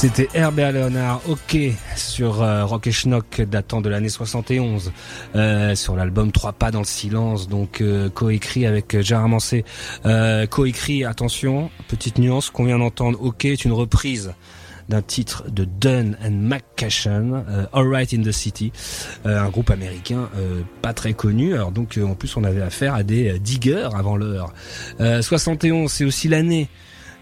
C'était 0.01 0.29
Herbert 0.33 0.71
Léonard, 0.71 1.21
OK, 1.29 1.55
sur 1.95 2.41
euh, 2.41 2.65
Rock 2.65 2.87
et 2.87 2.91
Schnock 2.91 3.39
datant 3.41 3.81
de 3.81 3.89
l'année 3.89 4.09
71, 4.09 4.91
euh, 5.35 5.75
sur 5.75 5.95
l'album 5.95 6.31
Trois 6.31 6.53
pas 6.53 6.71
dans 6.71 6.79
le 6.79 6.85
silence, 6.85 7.47
donc 7.47 7.81
euh, 7.81 8.09
coécrit 8.09 8.65
avec 8.65 8.99
Gérard 9.01 9.29
Manset. 9.29 9.63
Euh, 10.07 10.47
coécrit, 10.47 11.05
attention, 11.05 11.69
petite 11.87 12.17
nuance 12.17 12.49
qu'on 12.49 12.63
vient 12.63 12.79
d'entendre, 12.79 13.21
OK 13.21 13.45
est 13.45 13.63
une 13.63 13.73
reprise 13.73 14.33
d'un 14.89 15.03
titre 15.03 15.43
de 15.51 15.65
Dunn 15.65 16.17
and 16.25 16.31
McCashan, 16.31 17.43
euh, 17.47 17.65
All 17.71 17.87
Right 17.87 18.11
in 18.11 18.23
the 18.23 18.31
City, 18.31 18.71
euh, 19.27 19.39
un 19.39 19.49
groupe 19.49 19.69
américain 19.69 20.29
euh, 20.35 20.63
pas 20.81 20.93
très 20.95 21.13
connu. 21.13 21.53
Alors 21.53 21.71
donc 21.71 21.99
euh, 21.99 22.07
en 22.07 22.15
plus 22.15 22.35
on 22.37 22.43
avait 22.43 22.63
affaire 22.63 22.95
à 22.95 23.03
des 23.03 23.37
diggers 23.37 23.89
avant 23.93 24.17
l'heure. 24.17 24.51
Euh, 24.99 25.21
71, 25.21 25.91
c'est 25.91 26.05
aussi 26.05 26.27
l'année 26.27 26.69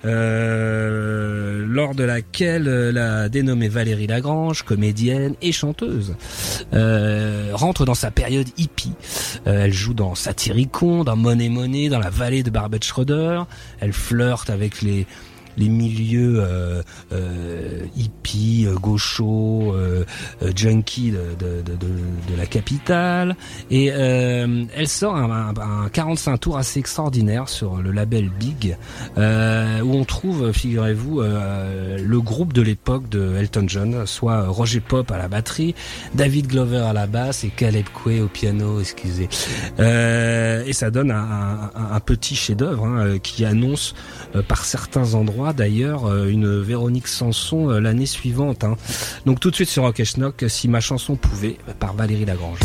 euh, 0.05 1.65
lors 1.67 1.93
de 1.95 2.03
laquelle 2.03 2.67
euh, 2.67 2.91
la 2.91 3.29
dénommée 3.29 3.67
Valérie 3.67 4.07
Lagrange, 4.07 4.63
comédienne 4.63 5.35
et 5.41 5.51
chanteuse, 5.51 6.15
euh, 6.73 7.51
rentre 7.53 7.85
dans 7.85 7.95
sa 7.95 8.11
période 8.11 8.47
hippie. 8.57 8.93
Elle 9.45 9.73
joue 9.73 9.93
dans 9.93 10.15
Satyricon, 10.15 11.03
dans 11.03 11.15
Money 11.15 11.49
Money, 11.49 11.89
dans 11.89 11.99
la 11.99 12.09
vallée 12.09 12.43
de 12.43 12.49
Barbet 12.49 12.79
Schroeder. 12.81 13.43
Elle 13.79 13.93
flirte 13.93 14.49
avec 14.49 14.81
les 14.81 15.05
les 15.59 15.69
milieux 15.69 16.37
euh, 16.39 16.81
euh, 17.11 17.85
hippies, 17.95 18.65
euh, 18.65 18.75
gauchos, 18.75 19.73
euh, 19.73 20.05
euh, 20.41 20.51
junkies 20.55 21.11
de, 21.11 22.35
la 22.37 22.45
capitale. 22.45 23.35
Et 23.69 23.87
elle 23.87 24.87
sort 24.87 25.15
un, 25.15 25.29
un, 25.29 25.83
un 25.83 25.89
45 25.89 26.37
tours 26.37 26.57
assez 26.57 26.79
extraordinaire 26.79 27.49
sur 27.49 27.77
le 27.77 27.91
label 27.91 28.29
Big, 28.29 28.77
où 29.17 29.21
on 29.21 30.05
trouve, 30.05 30.51
figurez-vous, 30.53 31.21
le 31.21 32.21
groupe 32.21 32.53
de 32.53 32.61
l'époque 32.61 33.09
de 33.09 33.35
Elton 33.35 33.65
John, 33.67 34.05
soit 34.05 34.47
Roger 34.47 34.79
Pop 34.79 35.11
à 35.11 35.17
la 35.17 35.27
batterie, 35.27 35.75
David 36.15 36.47
Glover 36.47 36.77
à 36.89 36.93
la 36.93 37.07
basse 37.07 37.43
et 37.43 37.49
Caleb 37.49 37.85
Quay 38.03 38.21
au 38.21 38.27
piano, 38.27 38.79
excusez. 38.79 39.27
Et 39.79 40.73
ça 40.73 40.91
donne 40.91 41.11
un, 41.11 41.99
petit 41.99 42.35
chef-d'œuvre 42.35 42.85
hein, 42.85 43.17
qui 43.21 43.43
annonce 43.43 43.93
par 44.47 44.63
certains 44.63 45.13
endroits 45.13 45.48
d'ailleurs 45.53 46.05
euh, 46.05 46.27
une 46.27 46.61
Véronique 46.61 47.07
Sanson 47.07 47.69
euh, 47.69 47.79
l'année 47.79 48.05
suivante. 48.05 48.63
Hein. 48.63 48.75
Donc 49.25 49.39
tout 49.39 49.49
de 49.49 49.55
suite 49.55 49.69
sur 49.69 49.83
Rock 49.83 49.99
et 49.99 50.05
Schnock, 50.05 50.45
si 50.47 50.67
ma 50.67 50.79
chanson 50.79 51.15
pouvait, 51.15 51.57
par 51.79 51.93
Valérie 51.93 52.25
Lagrange. 52.25 52.59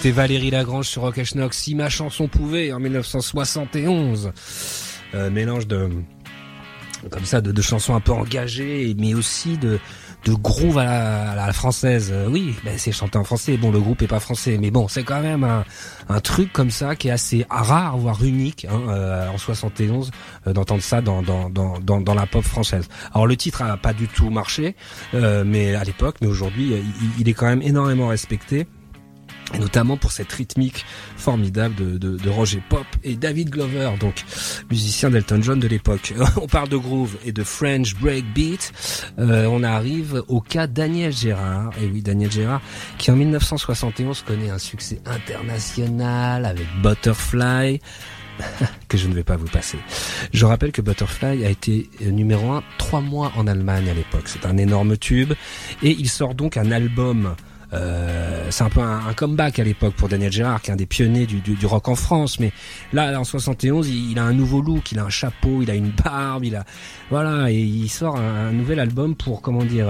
C'était 0.00 0.12
Valérie 0.12 0.50
Lagrange 0.50 0.88
sur 0.88 1.02
Rock 1.02 1.22
Schnock, 1.22 1.52
si 1.52 1.74
ma 1.74 1.90
chanson 1.90 2.26
pouvait, 2.26 2.72
en 2.72 2.80
1971. 2.80 4.32
Euh, 5.12 5.28
mélange 5.28 5.66
de 5.66 5.90
comme 7.10 7.26
ça 7.26 7.42
de, 7.42 7.52
de 7.52 7.60
chansons 7.60 7.94
un 7.94 8.00
peu 8.00 8.12
engagées, 8.12 8.96
mais 8.98 9.12
aussi 9.12 9.58
de 9.58 9.78
de 10.24 10.32
groove 10.32 10.78
à 10.78 10.84
la, 10.86 11.30
à 11.32 11.46
la 11.48 11.52
française. 11.52 12.08
Euh, 12.14 12.28
oui, 12.30 12.54
ben 12.64 12.78
c'est 12.78 12.92
chanté 12.92 13.18
en 13.18 13.24
français. 13.24 13.58
Bon, 13.58 13.70
le 13.70 13.78
groupe 13.78 14.00
est 14.00 14.06
pas 14.06 14.20
français, 14.20 14.56
mais 14.58 14.70
bon, 14.70 14.88
c'est 14.88 15.02
quand 15.02 15.20
même 15.20 15.44
un, 15.44 15.66
un 16.08 16.20
truc 16.20 16.50
comme 16.50 16.70
ça 16.70 16.96
qui 16.96 17.08
est 17.08 17.10
assez 17.10 17.44
rare, 17.50 17.98
voire 17.98 18.24
unique 18.24 18.66
hein, 18.70 18.80
euh, 18.88 19.28
en 19.28 19.36
71 19.36 20.10
euh, 20.46 20.54
d'entendre 20.54 20.82
ça 20.82 21.02
dans, 21.02 21.20
dans, 21.20 21.50
dans, 21.50 21.78
dans, 21.78 22.00
dans 22.00 22.14
la 22.14 22.24
pop 22.24 22.42
française. 22.42 22.88
Alors 23.12 23.26
le 23.26 23.36
titre 23.36 23.60
a 23.60 23.76
pas 23.76 23.92
du 23.92 24.08
tout 24.08 24.30
marché, 24.30 24.76
euh, 25.12 25.44
mais 25.46 25.74
à 25.74 25.84
l'époque, 25.84 26.16
mais 26.22 26.26
aujourd'hui, 26.26 26.72
il, 26.72 27.20
il 27.20 27.28
est 27.28 27.34
quand 27.34 27.48
même 27.48 27.60
énormément 27.60 28.08
respecté 28.08 28.66
et 29.54 29.58
notamment 29.58 29.96
pour 29.96 30.12
cette 30.12 30.32
rythmique 30.32 30.84
formidable 31.16 31.74
de, 31.74 31.98
de, 31.98 32.30
Roger 32.30 32.62
Pop 32.68 32.86
et 33.02 33.16
David 33.16 33.50
Glover, 33.50 33.90
donc 33.98 34.24
musicien 34.70 35.10
d'Elton 35.10 35.40
John 35.42 35.58
de 35.58 35.68
l'époque. 35.68 36.14
On 36.40 36.46
parle 36.46 36.68
de 36.68 36.76
groove 36.76 37.16
et 37.24 37.32
de 37.32 37.42
French 37.42 37.94
breakbeat. 37.96 38.72
Euh, 39.18 39.46
on 39.46 39.62
arrive 39.62 40.22
au 40.28 40.40
cas 40.40 40.66
Daniel 40.66 41.12
Gérard. 41.12 41.72
Et 41.82 41.86
oui, 41.86 42.02
Daniel 42.02 42.30
Gérard, 42.30 42.60
qui 42.98 43.10
en 43.10 43.16
1971 43.16 44.22
connaît 44.22 44.50
un 44.50 44.58
succès 44.58 45.00
international 45.06 46.46
avec 46.46 46.66
Butterfly. 46.82 47.80
que 48.88 48.96
je 48.96 49.08
ne 49.08 49.14
vais 49.14 49.22
pas 49.22 49.36
vous 49.36 49.48
passer. 49.48 49.78
Je 50.32 50.46
rappelle 50.46 50.72
que 50.72 50.80
Butterfly 50.80 51.44
a 51.44 51.50
été 51.50 51.90
euh, 52.02 52.10
numéro 52.10 52.52
un 52.52 52.62
trois 52.78 53.00
mois 53.00 53.32
en 53.36 53.46
Allemagne 53.46 53.88
à 53.88 53.94
l'époque. 53.94 54.24
C'est 54.26 54.46
un 54.46 54.56
énorme 54.56 54.96
tube 54.96 55.32
et 55.82 55.90
il 55.90 56.08
sort 56.08 56.34
donc 56.34 56.56
un 56.56 56.70
album. 56.70 57.34
Euh, 57.72 58.46
c'est 58.50 58.64
un 58.64 58.68
peu 58.68 58.80
un, 58.80 59.12
comeback 59.14 59.58
à 59.58 59.64
l'époque 59.64 59.94
pour 59.94 60.08
Daniel 60.08 60.32
Gérard, 60.32 60.60
qui 60.60 60.70
est 60.70 60.72
un 60.72 60.76
des 60.76 60.86
pionniers 60.86 61.26
du, 61.26 61.66
rock 61.66 61.88
en 61.88 61.94
France. 61.94 62.40
Mais 62.40 62.52
là, 62.92 63.18
en 63.18 63.24
71, 63.24 63.88
il, 63.88 64.18
a 64.18 64.24
un 64.24 64.32
nouveau 64.32 64.60
look, 64.60 64.92
il 64.92 64.98
a 64.98 65.04
un 65.04 65.10
chapeau, 65.10 65.62
il 65.62 65.70
a 65.70 65.74
une 65.74 65.90
barbe, 65.90 66.44
il 66.44 66.56
a 66.56 66.64
voilà, 67.10 67.50
et 67.50 67.60
il 67.60 67.88
sort 67.88 68.16
un, 68.16 68.48
un 68.48 68.52
nouvel 68.52 68.80
album 68.80 69.14
pour 69.14 69.42
comment 69.42 69.64
dire. 69.64 69.88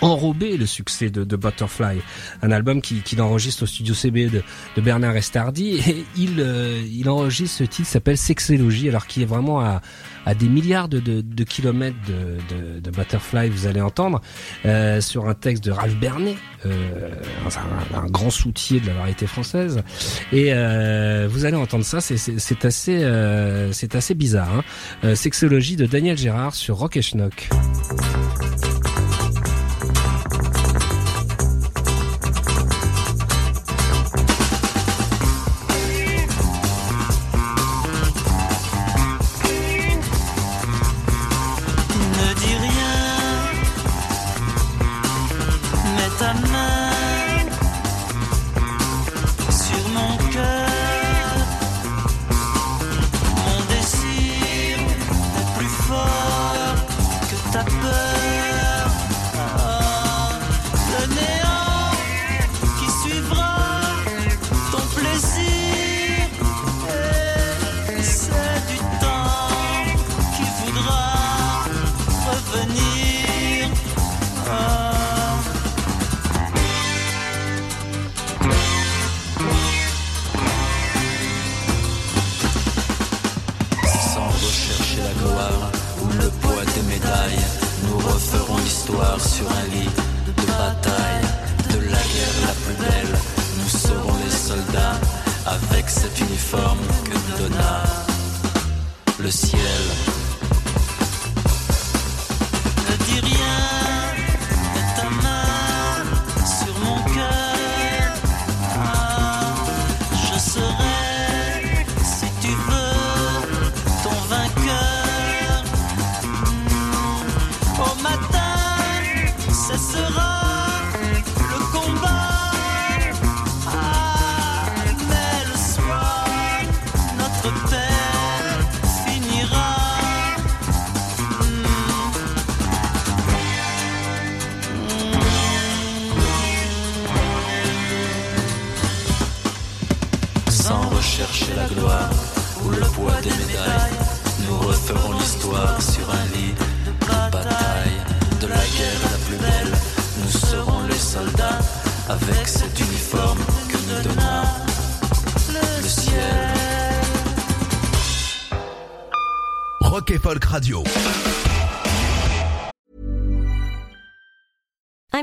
Enrober 0.00 0.56
le 0.56 0.66
succès 0.66 1.10
de, 1.10 1.24
de 1.24 1.36
Butterfly, 1.36 2.00
un 2.42 2.50
album 2.50 2.80
qui- 2.82 3.00
qu'il 3.02 3.20
enregistre 3.20 3.64
au 3.64 3.66
studio 3.66 3.94
CB 3.94 4.26
de, 4.28 4.42
de 4.76 4.80
Bernard 4.80 5.16
Estardi 5.16 5.76
et 5.88 6.04
il 6.16 6.40
euh, 6.40 6.82
il 6.92 7.08
enregistre 7.08 7.58
ce 7.58 7.64
titre 7.64 7.86
qui 7.88 7.92
s'appelle 7.92 8.16
Sexologie 8.18 8.88
alors 8.88 9.06
qui 9.06 9.22
est 9.22 9.26
vraiment 9.26 9.60
à, 9.60 9.80
à 10.26 10.34
des 10.34 10.48
milliards 10.48 10.88
de, 10.88 11.00
de, 11.00 11.44
kilomètres 11.44 11.96
de, 12.08 12.90
Butterfly 12.90 13.48
vous 13.48 13.66
allez 13.66 13.80
entendre 13.80 14.20
euh, 14.66 15.00
sur 15.00 15.28
un 15.28 15.34
texte 15.34 15.64
de 15.64 15.70
Ralph 15.72 15.96
Bernet 15.96 16.36
euh, 16.66 17.10
un, 17.94 17.98
un 17.98 18.06
grand 18.06 18.30
soutier 18.30 18.78
de 18.80 18.86
la 18.86 18.94
variété 18.94 19.26
française 19.26 19.82
et 20.32 20.52
euh, 20.52 21.26
vous 21.30 21.44
allez 21.44 21.56
entendre 21.56 21.84
ça 21.84 22.00
c'est 22.00 22.64
assez 22.64 23.02
euh, 23.02 23.72
c'est 23.72 23.94
assez 23.94 24.14
bizarre 24.14 24.52
hein. 24.54 24.62
Euh, 25.04 25.14
Sexologie 25.14 25.76
de 25.76 25.86
Daniel 25.86 26.16
Gérard 26.18 26.54
sur 26.54 26.76
Rock 26.76 26.96
et 26.96 27.02
Schnock. 27.02 27.48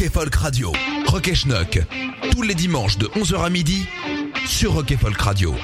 Rock 0.00 0.06
et 0.06 0.12
Folk 0.14 0.34
Radio. 0.36 0.72
Rock 1.08 1.28
et 1.28 1.34
Schnock. 1.34 1.78
Tous 2.30 2.40
les 2.40 2.54
dimanches 2.54 2.96
de 2.96 3.06
11h 3.08 3.44
à 3.44 3.50
midi 3.50 3.86
sur 4.46 4.72
Rock 4.72 4.92
et 4.92 4.96
Folk 4.96 5.20
Radio. 5.20 5.54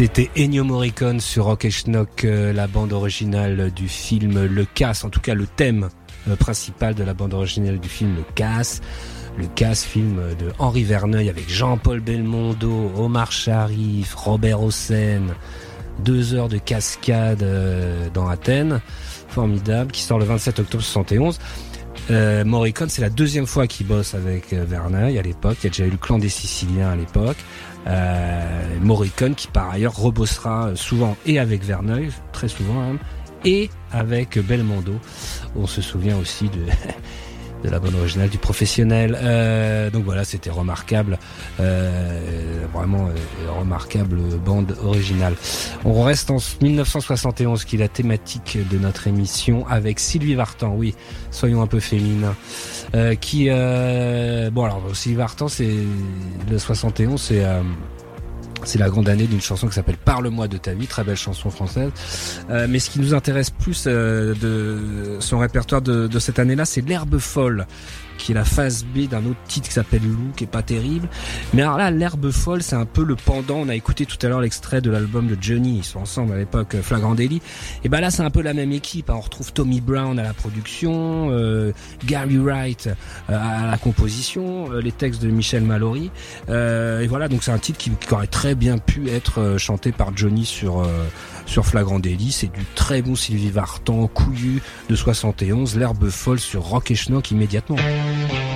C'était 0.00 0.30
Ennio 0.34 0.64
Morricone 0.64 1.20
sur 1.20 1.44
Rock 1.44 1.66
et 1.66 1.70
Schnock, 1.70 2.24
euh, 2.24 2.54
la 2.54 2.66
bande 2.66 2.94
originale 2.94 3.70
du 3.70 3.86
film 3.86 4.46
Le 4.46 4.64
Casse, 4.64 5.04
en 5.04 5.10
tout 5.10 5.20
cas 5.20 5.34
le 5.34 5.46
thème 5.46 5.90
euh, 6.26 6.36
principal 6.36 6.94
de 6.94 7.04
la 7.04 7.12
bande 7.12 7.34
originale 7.34 7.78
du 7.78 7.90
film 7.90 8.16
Le 8.16 8.24
Casse. 8.34 8.80
Le 9.36 9.44
Casse, 9.46 9.84
film 9.84 10.18
de 10.38 10.52
Henri 10.58 10.84
Verneuil 10.84 11.28
avec 11.28 11.50
Jean-Paul 11.50 12.00
Belmondo, 12.00 12.90
Omar 12.96 13.30
Sharif, 13.30 14.14
Robert 14.14 14.62
Hossein. 14.62 15.26
Deux 15.98 16.32
heures 16.32 16.48
de 16.48 16.56
cascade 16.56 17.42
euh, 17.42 18.08
dans 18.14 18.26
Athènes, 18.26 18.80
formidable, 19.28 19.92
qui 19.92 20.00
sort 20.00 20.18
le 20.18 20.24
27 20.24 20.60
octobre 20.60 20.82
71. 20.82 21.38
Euh, 22.10 22.44
Morricone, 22.44 22.88
c'est 22.88 23.02
la 23.02 23.10
deuxième 23.10 23.46
fois 23.46 23.66
qu'il 23.66 23.86
bosse 23.86 24.14
avec 24.14 24.52
euh, 24.52 24.64
Verneuil 24.64 25.18
à 25.18 25.22
l'époque. 25.22 25.58
Il 25.60 25.64
y 25.64 25.66
a 25.66 25.70
déjà 25.70 25.86
eu 25.86 25.90
le 25.90 25.96
clan 25.96 26.18
des 26.18 26.28
Siciliens 26.28 26.90
à 26.90 26.96
l'époque. 26.96 27.36
Euh, 27.86 28.78
Morricone 28.80 29.34
qui 29.34 29.46
par 29.46 29.70
ailleurs 29.70 29.96
rebossera 29.96 30.72
souvent 30.74 31.16
et 31.26 31.38
avec 31.38 31.64
Verneuil, 31.64 32.10
très 32.32 32.48
souvent 32.48 32.74
même, 32.74 32.98
et 33.44 33.70
avec 33.92 34.38
Belmondo. 34.38 34.94
On 35.56 35.66
se 35.66 35.82
souvient 35.82 36.16
aussi 36.16 36.48
de 36.48 36.66
de 37.62 37.68
la 37.68 37.78
bande 37.78 37.94
originale 37.94 38.28
du 38.28 38.38
professionnel. 38.38 39.16
Euh, 39.20 39.90
donc 39.90 40.04
voilà, 40.04 40.24
c'était 40.24 40.50
remarquable, 40.50 41.18
euh, 41.60 42.66
vraiment 42.72 43.08
euh, 43.08 43.52
remarquable 43.58 44.18
bande 44.44 44.76
originale. 44.82 45.34
On 45.84 46.02
reste 46.02 46.30
en 46.30 46.38
1971, 46.62 47.64
qui 47.64 47.76
est 47.76 47.78
la 47.78 47.88
thématique 47.88 48.58
de 48.70 48.78
notre 48.78 49.06
émission, 49.06 49.66
avec 49.68 50.00
Sylvie 50.00 50.34
Vartan. 50.34 50.74
Oui, 50.76 50.94
soyons 51.30 51.62
un 51.62 51.66
peu 51.66 51.80
féminins. 51.80 52.34
Euh, 52.94 53.14
qui, 53.14 53.46
euh, 53.48 54.50
bon 54.50 54.64
alors 54.64 54.82
Sylvie 54.94 55.16
Vartan, 55.16 55.48
c'est 55.48 55.76
le 56.50 56.58
71, 56.58 57.20
c'est 57.20 57.44
euh, 57.44 57.62
c'est 58.64 58.78
la 58.78 58.90
grande 58.90 59.08
année 59.08 59.26
d'une 59.26 59.40
chanson 59.40 59.68
qui 59.68 59.74
s'appelle 59.74 59.96
Parle-moi 59.96 60.48
de 60.48 60.58
ta 60.58 60.74
vie, 60.74 60.86
très 60.86 61.02
belle 61.02 61.16
chanson 61.16 61.50
française. 61.50 61.92
Euh, 62.50 62.66
mais 62.68 62.78
ce 62.78 62.90
qui 62.90 63.00
nous 63.00 63.14
intéresse 63.14 63.50
plus 63.50 63.84
de 63.86 65.16
son 65.20 65.38
répertoire 65.38 65.80
de 65.80 66.18
cette 66.18 66.38
année-là, 66.38 66.66
c'est 66.66 66.86
L'herbe 66.86 67.18
folle, 67.18 67.66
qui 68.20 68.32
est 68.32 68.34
la 68.34 68.44
phase 68.44 68.84
B 68.84 69.08
d'un 69.08 69.24
autre 69.26 69.40
titre 69.48 69.68
qui 69.68 69.74
s'appelle 69.74 70.02
Lou, 70.02 70.30
qui 70.36 70.44
est 70.44 70.46
pas 70.46 70.62
terrible. 70.62 71.08
Mais 71.54 71.62
alors 71.62 71.76
là, 71.78 71.90
L'herbe 71.90 72.30
folle, 72.30 72.62
c'est 72.62 72.76
un 72.76 72.84
peu 72.86 73.02
le 73.04 73.16
pendant. 73.16 73.56
On 73.56 73.68
a 73.68 73.74
écouté 73.74 74.06
tout 74.06 74.16
à 74.24 74.28
l'heure 74.28 74.40
l'extrait 74.40 74.80
de 74.80 74.90
l'album 74.90 75.26
de 75.26 75.36
Johnny, 75.40 75.78
ils 75.78 75.84
sont 75.84 76.00
ensemble 76.00 76.32
à 76.32 76.36
l'époque, 76.36 76.74
euh, 76.74 76.82
Flagrant 76.82 77.14
Daily. 77.14 77.40
Et 77.84 77.88
ben 77.88 78.00
là, 78.00 78.10
c'est 78.10 78.22
un 78.22 78.30
peu 78.30 78.42
la 78.42 78.54
même 78.54 78.72
équipe. 78.72 79.10
hein. 79.10 79.14
On 79.16 79.20
retrouve 79.20 79.52
Tommy 79.52 79.80
Brown 79.80 80.18
à 80.18 80.22
la 80.22 80.32
production, 80.34 81.28
euh, 81.30 81.72
Gary 82.06 82.38
Wright 82.38 82.88
euh, 83.30 83.38
à 83.38 83.66
la 83.66 83.78
composition, 83.78 84.72
euh, 84.72 84.80
les 84.80 84.92
textes 84.92 85.22
de 85.22 85.28
Michel 85.28 85.62
Mallory. 85.62 86.10
Euh, 86.48 87.00
et 87.00 87.06
voilà, 87.06 87.28
donc 87.28 87.42
c'est 87.42 87.52
un 87.52 87.58
titre 87.58 87.78
qui, 87.78 87.90
qui 87.90 88.12
aurait 88.14 88.26
très 88.26 88.54
bien 88.54 88.78
pu 88.78 89.08
être 89.08 89.56
chanté 89.58 89.92
par 89.92 90.16
Johnny 90.16 90.44
sur 90.44 90.80
euh, 90.80 90.86
sur 91.46 91.66
Flagrant 91.66 91.98
Daily. 91.98 92.30
C'est 92.32 92.52
du 92.52 92.64
très 92.74 93.02
bon 93.02 93.14
Sylvie 93.16 93.50
Vartan, 93.50 94.06
couillu 94.06 94.62
de 94.88 94.94
71, 94.94 95.76
l'herbe 95.76 96.08
folle 96.10 96.38
sur 96.40 96.62
Rock 96.62 96.90
et 96.90 96.94
Schnock 96.94 97.30
immédiatement. 97.30 97.76
Tu 98.10 98.49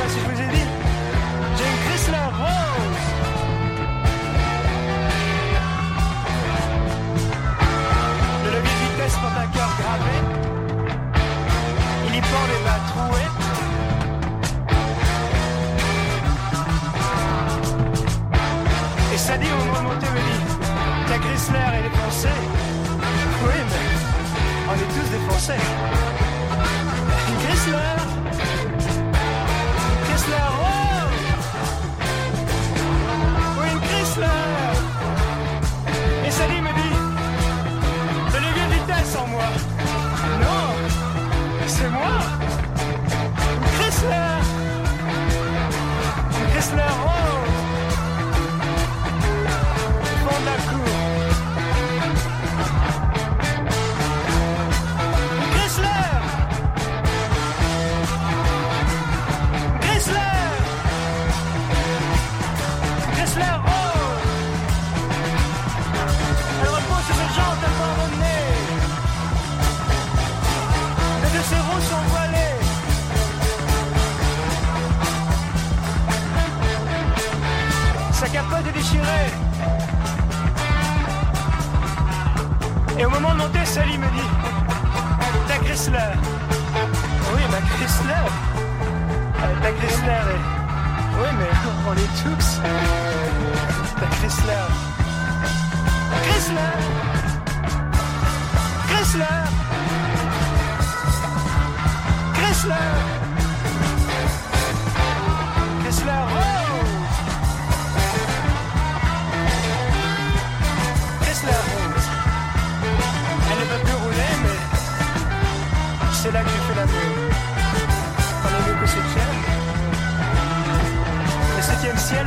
message 0.00 0.26
was 0.28 0.59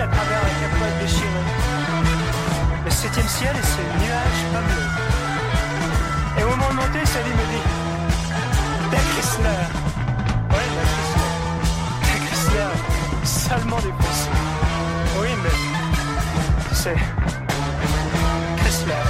à 0.02 0.08
travers 0.08 0.42
la 0.42 0.50
capote 0.60 1.00
déchirée. 1.02 1.46
Le 2.86 2.92
septième 2.92 3.28
ciel 3.28 3.56
et 3.56 3.66
ses 3.66 3.88
nuages 4.04 4.44
pas 4.54 4.62
bleus. 4.62 4.90
Et 6.40 6.44
au 6.44 6.50
moment 6.50 6.70
de 6.70 6.76
monter, 6.76 7.06
Sally 7.06 7.30
me 7.30 7.46
dit 7.52 7.66
T'es 8.90 8.98
Chrysler 8.98 9.64
Ouais, 10.52 10.68
t'es 12.02 12.20
Chrysler. 12.26 12.72
Chrysler, 13.24 13.24
seulement 13.24 13.78
des 13.78 13.94
pouces. 14.00 14.28
Oui, 15.22 15.30
mais. 15.44 16.74
C'est. 16.74 16.98
Chrysler. 18.58 19.04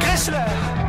Chrysler 0.00 0.79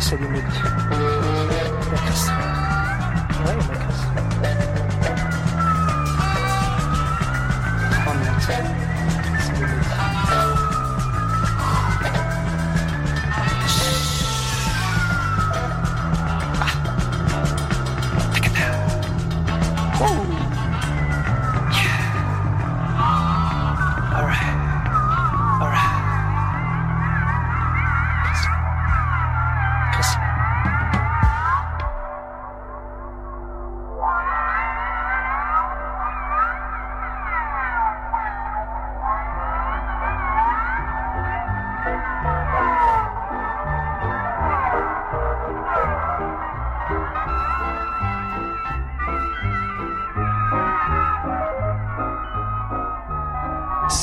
c'est 0.00 0.16
limite. 0.16 0.73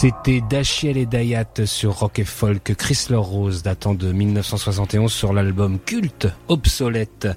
C'était 0.01 0.41
Dachiel 0.41 0.97
et 0.97 1.05
Dayat 1.05 1.45
sur 1.65 1.99
Rock 1.99 2.17
et 2.17 2.23
Folk, 2.23 2.73
Chrysler 2.75 3.17
Rose 3.17 3.61
datant 3.61 3.93
de 3.93 4.11
1971 4.11 5.13
sur 5.13 5.31
l'album 5.31 5.77
culte 5.77 6.27
obsolète 6.47 7.27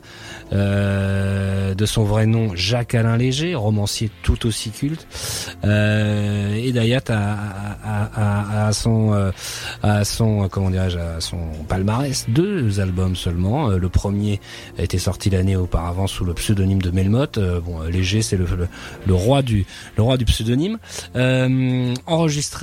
euh, 0.55 1.75
de 1.75 1.85
son 1.85 2.05
vrai 2.05 2.25
nom 2.25 2.57
Jacques 2.57 2.95
Alain 2.95 3.19
Léger, 3.19 3.55
romancier 3.55 4.11
tout 4.23 4.47
aussi 4.47 4.71
culte. 4.71 5.07
Euh, 5.65 6.55
et 6.55 6.73
Dayat 6.73 7.03
a, 7.09 7.35
a, 7.85 8.65
a, 8.65 8.67
a 8.69 8.73
son 8.73 9.13
euh, 9.13 10.05
son 10.05 10.49
comment 10.49 10.71
dirais-je 10.71 10.99
à 10.99 11.21
son 11.21 11.37
palmarès 11.69 12.25
deux 12.31 12.81
albums 12.81 13.15
seulement. 13.15 13.69
Euh, 13.73 13.77
le 13.77 13.91
premier 13.91 14.41
été 14.79 14.97
sorti 14.97 15.29
l'année 15.29 15.57
auparavant 15.57 16.07
sous 16.07 16.25
le 16.25 16.33
pseudonyme 16.33 16.81
de 16.81 16.91
Melmoth. 16.91 17.37
Euh, 17.37 17.61
bon, 17.61 17.83
Léger 17.83 18.23
c'est 18.23 18.39
le, 18.39 18.47
le, 18.47 18.69
le 19.07 19.15
roi 19.15 19.43
du 19.43 19.67
le 19.99 20.03
roi 20.03 20.17
du 20.17 20.25
pseudonyme. 20.25 20.79
Euh, 21.15 21.93
enregistré 22.07 22.54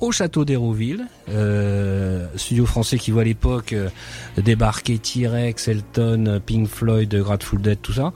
au 0.00 0.12
château 0.12 0.44
d'Hérouville, 0.44 1.06
euh, 1.28 2.26
studio 2.36 2.66
français 2.66 2.98
qui 2.98 3.10
voit 3.10 3.22
à 3.22 3.24
l'époque 3.24 3.72
euh, 3.72 3.88
débarquer 4.36 4.98
T-Rex, 4.98 5.68
Elton, 5.68 6.40
Pink 6.44 6.68
Floyd, 6.68 7.14
Grateful 7.14 7.60
Dead, 7.60 7.80
tout 7.80 7.94
ça. 7.94 8.12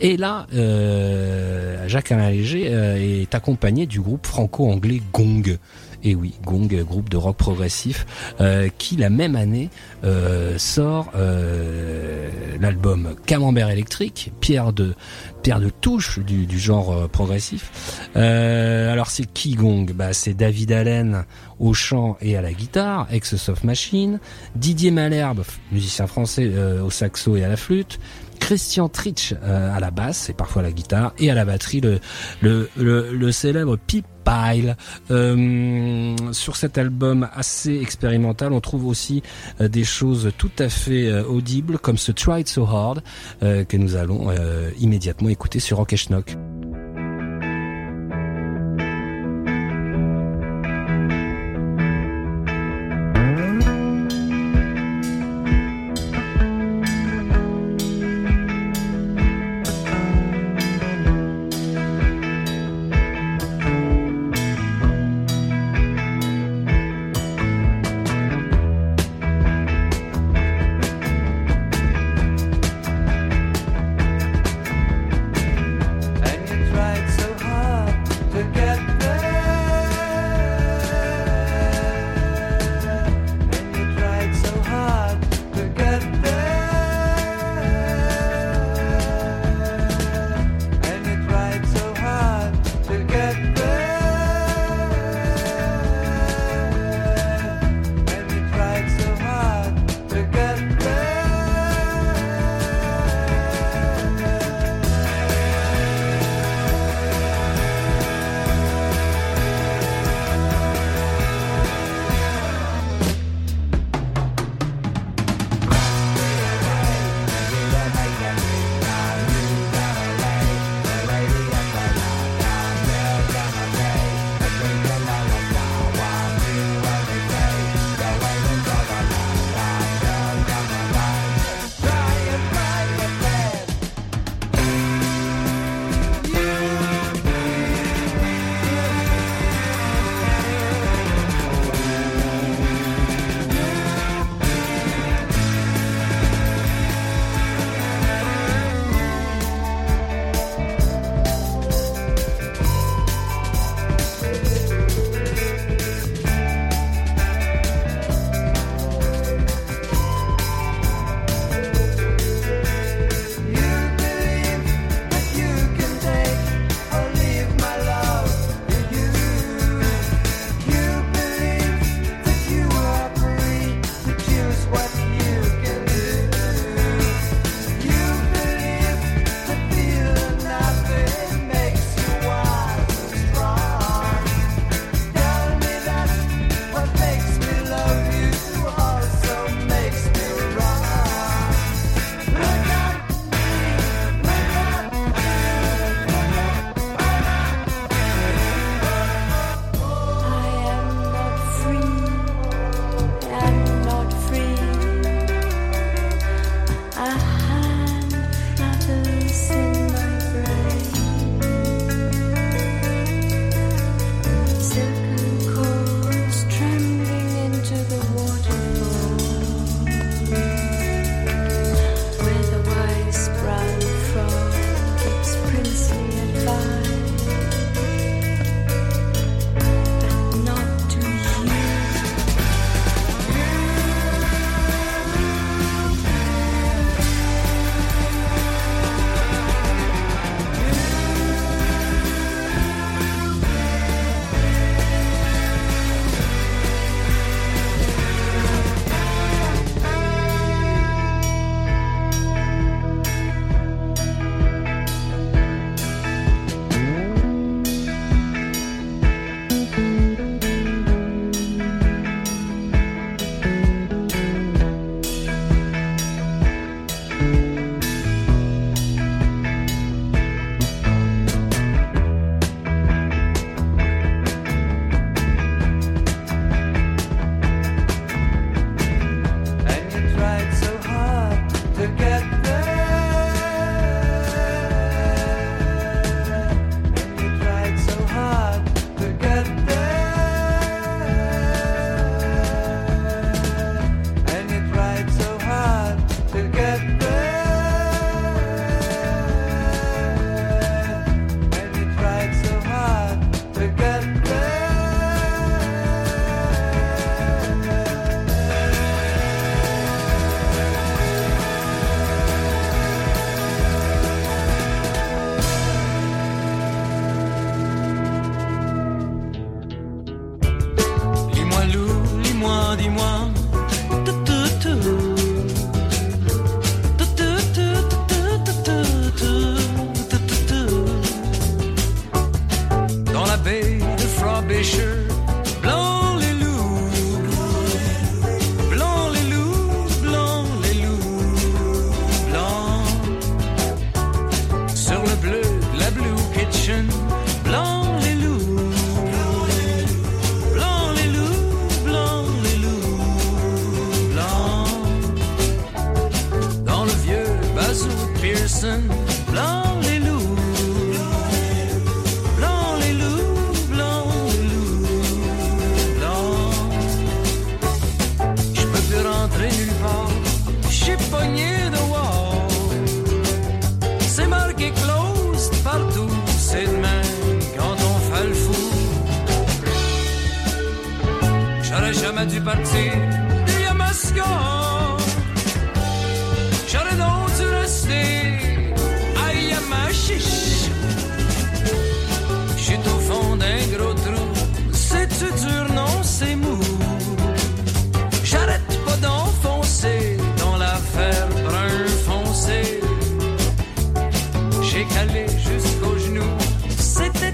Et 0.00 0.16
là, 0.16 0.46
euh, 0.54 1.88
Jacques 1.88 2.12
Alain 2.12 2.30
Léger 2.30 2.66
est 2.66 3.34
accompagné 3.34 3.86
du 3.86 4.00
groupe 4.00 4.26
franco-anglais 4.26 5.02
Gong. 5.12 5.58
Et 6.04 6.14
oui, 6.14 6.34
Gong, 6.44 6.68
groupe 6.84 7.08
de 7.08 7.16
rock 7.16 7.36
progressif, 7.36 8.06
euh, 8.40 8.68
qui 8.78 8.96
la 8.96 9.10
même 9.10 9.34
année 9.34 9.68
euh, 10.04 10.56
sort 10.58 11.10
euh, 11.16 12.30
l'album 12.60 13.16
Camembert 13.26 13.70
électrique, 13.70 14.32
pierre 14.40 14.72
de 14.72 14.94
pierre 15.42 15.60
de 15.60 15.70
touche 15.70 16.18
du, 16.20 16.58
genre 16.58 16.92
euh, 16.92 17.08
progressif. 17.08 18.08
Alors 18.14 19.10
c'est 19.10 19.26
qui 19.26 19.54
Gong? 19.54 19.92
Bah 19.92 20.12
c'est 20.12 20.34
David 20.34 20.72
Allen 20.72 21.24
au 21.58 21.74
chant 21.74 22.16
et 22.20 22.36
à 22.36 22.42
la 22.42 22.52
guitare, 22.52 23.08
ex 23.10 23.36
Soft 23.36 23.64
Machine, 23.64 24.20
Didier 24.54 24.92
Malherbe, 24.92 25.42
musicien 25.72 26.06
français 26.06 26.52
au 26.82 26.90
saxo 26.90 27.36
et 27.36 27.44
à 27.44 27.48
la 27.48 27.56
flûte. 27.56 27.98
Christian 28.38 28.88
Tritch 28.88 29.34
euh, 29.42 29.76
à 29.76 29.80
la 29.80 29.90
basse 29.90 30.30
et 30.30 30.32
parfois 30.32 30.62
à 30.62 30.64
la 30.64 30.72
guitare 30.72 31.12
et 31.18 31.30
à 31.30 31.34
la 31.34 31.44
batterie 31.44 31.80
le 31.80 32.00
le, 32.40 32.68
le, 32.76 33.32
célèbre 33.32 33.76
Pip 33.76 34.06
Pile. 34.24 34.76
Euh, 35.10 36.16
sur 36.32 36.56
cet 36.56 36.76
album 36.76 37.28
assez 37.34 37.78
expérimental, 37.80 38.52
on 38.52 38.60
trouve 38.60 38.86
aussi 38.86 39.22
euh, 39.60 39.68
des 39.68 39.84
choses 39.84 40.30
tout 40.36 40.50
à 40.58 40.68
fait 40.68 41.12
audibles 41.22 41.78
comme 41.78 41.96
ce 41.96 42.12
Try 42.12 42.42
It 42.42 42.48
So 42.48 42.64
Hard 42.64 43.02
que 43.40 43.76
nous 43.76 43.96
allons 43.96 44.30
immédiatement 44.78 45.28
écouter 45.28 45.60
sur 45.60 45.78
Rock. 45.78 45.94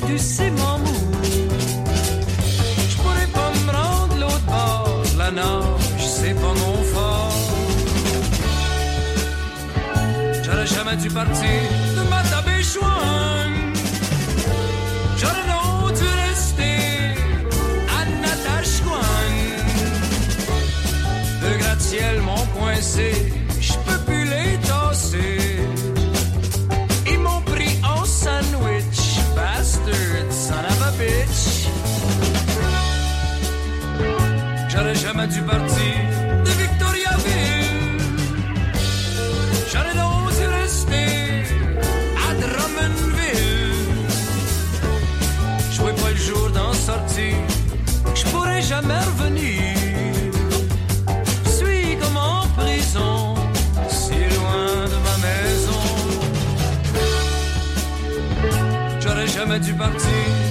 Du 0.06 0.18
ciment 0.18 0.78
mou. 0.78 0.98
Je 2.90 2.96
pourrais 2.96 3.26
pas 3.38 3.50
me 3.66 3.70
rendre 3.72 4.16
l'autre 4.20 4.46
bord. 4.46 5.02
La 5.18 5.30
nage, 5.30 6.06
c'est 6.16 6.34
pas 6.34 6.54
mon 6.62 6.82
fort. 6.92 7.32
J'aurais 10.42 10.66
jamais 10.66 10.96
dû 10.96 11.08
partir 11.10 11.60
de 11.96 12.02
ma 12.08 12.22
tabéchouane. 12.22 13.72
J'aurais 15.18 15.46
donc 15.54 15.94
dû 15.98 16.08
rester 16.28 16.76
à 17.96 18.00
Natashquan. 18.22 19.00
De 21.42 21.58
gratte-ciel 21.58 22.20
m'ont 22.20 22.46
coincé, 22.58 23.12
jamais 35.14 35.28
dû 35.28 35.42
partir 35.42 35.94
de 36.44 36.50
Victoriaville. 36.50 38.00
J'aurais 39.72 39.94
dû 39.94 40.46
rester 40.62 41.06
à 42.26 42.34
Drummondville. 42.34 43.74
Je 45.70 45.80
pas 46.02 46.10
le 46.10 46.16
jour 46.16 46.50
d'en 46.50 46.72
sortir, 46.72 47.34
je 48.14 48.24
pourrais 48.24 48.62
jamais 48.62 48.98
revenir. 48.98 50.32
Suis 51.46 51.96
comme 52.00 52.16
en 52.16 52.46
prison, 52.56 53.34
si 53.88 54.18
loin 54.36 54.84
de 54.92 54.98
ma 55.06 55.16
maison. 55.26 55.84
J'aurais 59.00 59.28
jamais 59.28 59.60
dû 59.60 59.74
partir 59.74 60.43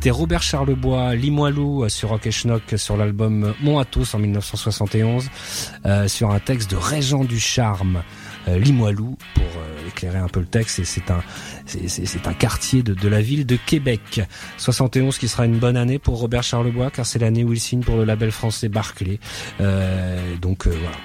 C'était 0.00 0.10
Robert 0.10 0.44
Charlebois, 0.44 1.16
Limoilou 1.16 1.82
euh, 1.82 1.88
sur 1.88 2.10
Rock 2.10 2.28
et 2.28 2.30
Schnock 2.30 2.62
sur 2.76 2.96
l'album 2.96 3.52
Mon 3.60 3.80
Athos 3.80 4.14
en 4.14 4.20
1971 4.20 5.28
euh, 5.86 6.06
sur 6.06 6.30
un 6.30 6.38
texte 6.38 6.70
de 6.70 6.76
Régent 6.76 7.24
du 7.24 7.40
Charme 7.40 8.04
euh, 8.46 8.60
Limoilou 8.60 9.16
pour 9.34 9.42
euh, 9.44 9.88
éclairer 9.88 10.18
un 10.18 10.28
peu 10.28 10.38
le 10.38 10.46
texte. 10.46 10.78
Et 10.78 10.84
c'est 10.84 11.10
un 11.10 11.20
c'est- 11.66 12.26
un 12.28 12.32
quartier 12.32 12.84
de, 12.84 12.94
de 12.94 13.08
la 13.08 13.20
ville 13.20 13.44
de 13.44 13.56
Québec. 13.56 14.20
71 14.58 15.18
qui 15.18 15.26
sera 15.26 15.46
une 15.46 15.58
bonne 15.58 15.76
année 15.76 15.98
pour 15.98 16.20
Robert 16.20 16.44
Charlebois 16.44 16.92
car 16.92 17.04
c'est 17.04 17.18
l'année 17.18 17.42
où 17.42 17.52
il 17.52 17.58
signe 17.58 17.80
pour 17.80 17.96
le 17.96 18.04
label 18.04 18.30
français 18.30 18.68
Barclay. 18.68 19.18
Euh, 19.60 20.36
donc 20.40 20.68
euh, 20.68 20.70
voilà 20.80 20.96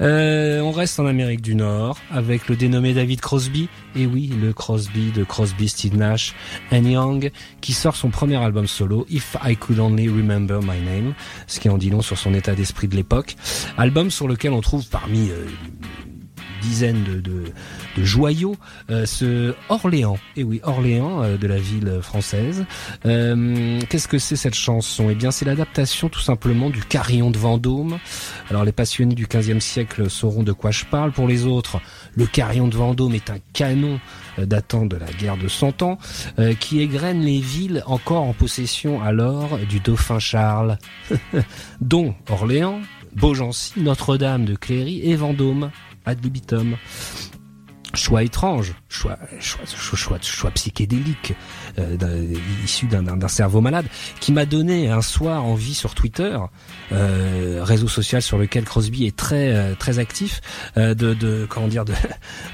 euh, 0.00 0.60
on 0.60 0.72
reste 0.72 1.00
en 1.00 1.06
Amérique 1.06 1.40
du 1.40 1.54
Nord 1.54 1.98
avec 2.10 2.48
le 2.48 2.56
dénommé 2.56 2.94
David 2.94 3.20
Crosby, 3.20 3.68
et 3.94 4.06
oui, 4.06 4.30
le 4.40 4.52
Crosby 4.52 5.10
de 5.12 5.24
Crosby, 5.24 5.68
Steve 5.68 5.96
Nash 5.96 6.34
and 6.72 6.84
Young, 6.84 7.30
qui 7.60 7.72
sort 7.72 7.96
son 7.96 8.10
premier 8.10 8.36
album 8.36 8.66
solo, 8.66 9.06
If 9.08 9.36
I 9.44 9.56
Could 9.56 9.78
Only 9.78 10.08
Remember 10.08 10.60
My 10.60 10.80
Name, 10.80 11.14
ce 11.46 11.60
qui 11.60 11.68
en 11.68 11.78
dit 11.78 11.90
long 11.90 12.02
sur 12.02 12.18
son 12.18 12.34
état 12.34 12.54
d'esprit 12.54 12.88
de 12.88 12.96
l'époque. 12.96 13.36
Album 13.78 14.10
sur 14.10 14.28
lequel 14.28 14.52
on 14.52 14.60
trouve 14.60 14.86
parmi 14.88 15.30
euh, 15.30 15.46
de, 16.66 17.20
de, 17.20 17.44
de 17.96 18.04
joyaux 18.04 18.56
euh, 18.90 19.06
ce 19.06 19.54
Orléans, 19.68 20.18
et 20.36 20.42
oui, 20.44 20.60
Orléans 20.62 21.22
euh, 21.22 21.36
de 21.36 21.46
la 21.46 21.56
ville 21.58 22.00
française. 22.02 22.64
Euh, 23.06 23.80
Qu'est-ce 23.88 24.08
que 24.08 24.18
c'est 24.18 24.36
cette 24.36 24.54
chanson? 24.54 25.08
Eh 25.10 25.14
bien, 25.14 25.30
c'est 25.30 25.44
l'adaptation 25.44 26.08
tout 26.08 26.20
simplement 26.20 26.70
du 26.70 26.82
Carillon 26.82 27.30
de 27.30 27.38
Vendôme. 27.38 27.98
Alors, 28.50 28.64
les 28.64 28.72
passionnés 28.72 29.14
du 29.14 29.26
XVe 29.26 29.60
siècle 29.60 30.10
sauront 30.10 30.42
de 30.42 30.52
quoi 30.52 30.70
je 30.70 30.84
parle. 30.84 31.12
Pour 31.12 31.28
les 31.28 31.46
autres, 31.46 31.80
le 32.14 32.26
Carillon 32.26 32.68
de 32.68 32.76
Vendôme 32.76 33.14
est 33.14 33.30
un 33.30 33.38
canon 33.52 34.00
datant 34.38 34.84
de 34.84 34.96
la 34.96 35.10
guerre 35.12 35.36
de 35.36 35.48
Cent 35.48 35.82
Ans, 35.82 35.98
euh, 36.38 36.54
qui 36.54 36.80
égrène 36.80 37.20
les 37.22 37.40
villes 37.40 37.82
encore 37.86 38.22
en 38.22 38.32
possession 38.32 39.02
alors 39.02 39.58
du 39.68 39.80
dauphin 39.80 40.18
Charles, 40.18 40.78
dont 41.80 42.14
Orléans, 42.28 42.80
Beaugency, 43.14 43.72
Notre-Dame 43.78 44.44
de 44.44 44.54
Cléry 44.54 45.00
et 45.02 45.16
Vendôme, 45.16 45.70
ad 46.06 46.22
libitum. 46.24 46.76
Choix 47.94 48.24
étrange, 48.24 48.74
choix, 48.90 49.16
choix, 49.40 49.64
choix, 49.96 50.18
choix, 50.20 50.50
psychédélique, 50.50 51.32
euh, 51.78 51.96
issu 52.62 52.86
d'un- 52.88 53.28
cerveau 53.28 53.62
malade, 53.62 53.86
qui 54.20 54.32
m'a 54.32 54.44
donné 54.44 54.90
un 54.90 55.00
soir 55.00 55.44
envie 55.46 55.72
sur 55.72 55.94
Twitter, 55.94 56.36
euh, 56.92 57.60
réseau 57.62 57.88
social 57.88 58.20
sur 58.20 58.36
lequel 58.36 58.64
Crosby 58.64 59.06
est 59.06 59.16
très 59.16 59.54
euh, 59.54 59.74
très 59.76 59.98
actif, 59.98 60.42
euh, 60.76 60.92
de, 60.94 61.14
de 61.14 61.46
comment 61.48 61.68
dire 61.68 61.86
de, 61.86 61.94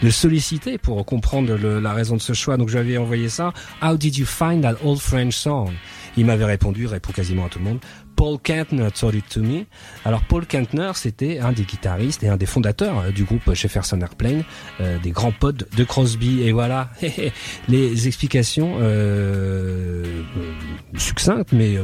de 0.03 0.11
solliciter 0.11 0.79
pour 0.79 1.05
comprendre 1.05 1.57
le- 1.57 1.81
la 1.81 1.93
raison 1.93 2.15
de 2.15 2.23
ce 2.23 2.35
choix. 2.35 2.57
Donc 2.57 2.69
je 2.69 2.75
lui 2.79 2.81
avais 2.81 2.99
envoyé 2.99 3.29
ça. 3.29 3.53
How 3.83 3.97
did 3.97 4.17
you 4.17 4.27
find 4.27 4.63
that 4.63 4.77
old 4.85 5.01
French 5.01 5.35
song? 5.35 5.73
Il 6.17 6.27
m'avait 6.27 6.45
répondu, 6.45 6.87
répond 6.87 7.11
quasiment 7.11 7.47
à 7.47 7.49
tout 7.49 7.59
le 7.59 7.65
monde. 7.65 7.79
Paul 8.23 8.39
Kantner 8.39 8.87
it 9.15 9.29
to 9.31 9.41
me. 9.41 9.65
Alors 10.05 10.23
Paul 10.23 10.47
Kantner, 10.47 10.93
c'était 10.95 11.41
un 11.41 11.51
des 11.51 11.65
guitaristes 11.65 12.23
et 12.23 12.29
un 12.29 12.37
des 12.37 12.47
fondateurs 12.47 13.01
euh, 13.01 13.11
du 13.11 13.25
groupe 13.25 13.53
Jefferson 13.53 14.01
Airplane, 14.01 14.45
euh, 14.81 14.97
des 15.01 15.11
grands 15.11 15.33
potes 15.33 15.67
de 15.77 15.83
Crosby. 15.83 16.45
Et 16.45 16.53
voilà 16.53 16.91
les 17.69 18.07
explications 18.07 18.77
euh, 18.81 20.05
euh, 20.37 20.53
succinctes 20.97 21.51
mais 21.51 21.75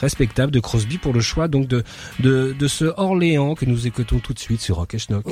respectables 0.00 0.52
de 0.52 0.60
Crosby 0.60 0.98
pour 0.98 1.12
le 1.12 1.20
choix 1.20 1.48
donc 1.48 1.66
de 1.66 1.82
de, 2.20 2.68
ce 2.68 2.84
Orléans 2.96 3.56
que 3.56 3.64
nous 3.64 3.88
écoutons 3.88 4.20
tout 4.20 4.34
de 4.34 4.38
suite 4.38 4.60
sur 4.60 4.76
Rock 4.76 4.94
et 4.94 4.98
Schnock. 4.98 5.24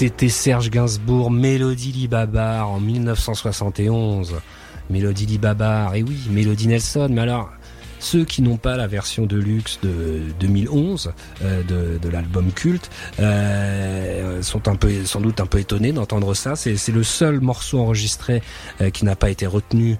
C'était 0.00 0.30
Serge 0.30 0.70
Gainsbourg, 0.70 1.30
Mélodie 1.30 1.92
Libabar 1.92 2.70
en 2.70 2.80
1971. 2.80 4.34
Mélodie 4.88 5.26
Libabar, 5.26 5.94
et 5.94 6.02
oui, 6.02 6.16
Mélodie 6.30 6.68
Nelson. 6.68 7.08
Mais 7.10 7.20
alors, 7.20 7.50
ceux 7.98 8.24
qui 8.24 8.40
n'ont 8.40 8.56
pas 8.56 8.78
la 8.78 8.86
version 8.86 9.26
de 9.26 9.36
luxe 9.36 9.78
de 9.82 10.22
2011 10.40 11.12
euh, 11.42 11.98
de, 11.98 12.08
l'album 12.08 12.50
culte 12.50 12.88
euh, 13.18 14.40
sont 14.40 14.68
un 14.68 14.76
peu, 14.76 15.04
sans 15.04 15.20
doute 15.20 15.38
un 15.38 15.44
peu 15.44 15.58
étonnés 15.58 15.92
d'entendre 15.92 16.32
ça. 16.32 16.56
C'est 16.56 16.88
le 16.88 17.02
seul 17.02 17.40
morceau 17.40 17.80
enregistré 17.80 18.42
euh, 18.80 18.88
qui 18.88 19.04
n'a 19.04 19.16
pas 19.16 19.28
été 19.28 19.46
retenu 19.46 19.98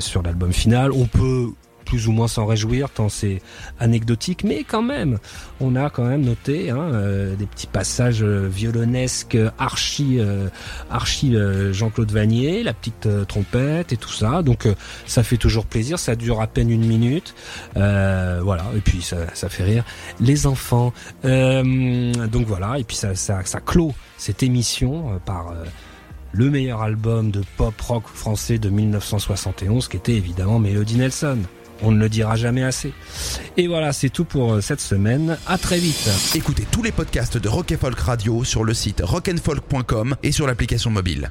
sur 0.00 0.24
l'album 0.24 0.52
final. 0.52 0.90
On 0.90 1.06
peut 1.06 1.52
plus 1.88 2.06
ou 2.06 2.12
moins 2.12 2.28
s'en 2.28 2.44
réjouir 2.44 2.90
tant 2.90 3.08
c'est 3.08 3.40
anecdotique, 3.80 4.44
mais 4.44 4.62
quand 4.62 4.82
même, 4.82 5.18
on 5.58 5.74
a 5.74 5.88
quand 5.88 6.04
même 6.04 6.20
noté 6.20 6.68
hein, 6.68 6.90
euh, 6.92 7.34
des 7.34 7.46
petits 7.46 7.66
passages 7.66 8.22
euh, 8.22 8.46
violonesques 8.46 9.38
archi, 9.56 10.18
euh, 10.18 10.48
archi 10.90 11.34
euh, 11.34 11.72
Jean-Claude 11.72 12.12
Vanier, 12.12 12.62
la 12.62 12.74
petite 12.74 13.08
trompette 13.26 13.94
et 13.94 13.96
tout 13.96 14.12
ça. 14.12 14.42
Donc 14.42 14.68
ça 15.06 15.22
fait 15.22 15.38
toujours 15.38 15.64
plaisir. 15.64 15.98
Ça 15.98 16.14
dure 16.14 16.42
à 16.42 16.46
peine 16.46 16.70
une 16.70 16.84
minute, 16.84 17.34
voilà. 17.74 18.64
Et 18.76 18.80
puis 18.80 19.00
ça, 19.00 19.16
ça 19.32 19.48
fait 19.48 19.64
rire 19.64 19.84
les 20.20 20.46
enfants. 20.46 20.92
Donc 21.24 22.46
voilà. 22.46 22.78
Et 22.78 22.84
puis 22.84 22.96
ça, 22.96 23.14
ça, 23.14 23.42
clôt 23.64 23.94
cette 24.18 24.42
émission 24.42 25.20
par 25.24 25.54
le 26.32 26.50
meilleur 26.50 26.82
album 26.82 27.30
de 27.30 27.42
pop 27.56 27.80
rock 27.80 28.04
français 28.06 28.58
de 28.58 28.68
1971, 28.68 29.88
qui 29.88 29.96
était 29.96 30.14
évidemment 30.14 30.58
Melody 30.58 30.96
Nelson. 30.96 31.38
On 31.82 31.92
ne 31.92 31.98
le 31.98 32.08
dira 32.08 32.36
jamais 32.36 32.62
assez. 32.62 32.92
Et 33.56 33.66
voilà, 33.66 33.92
c'est 33.92 34.08
tout 34.08 34.24
pour 34.24 34.54
euh, 34.54 34.60
cette 34.60 34.80
semaine. 34.80 35.38
À 35.46 35.58
très 35.58 35.78
vite. 35.78 36.08
Écoutez 36.34 36.66
tous 36.70 36.82
les 36.82 36.92
podcasts 36.92 37.38
de 37.38 37.48
Rock 37.48 37.74
Folk 37.80 37.98
Radio 37.98 38.44
sur 38.44 38.64
le 38.64 38.74
site 38.74 39.02
rockandfolk.com 39.04 40.16
et 40.22 40.32
sur 40.32 40.46
l'application 40.46 40.90
mobile. 40.90 41.30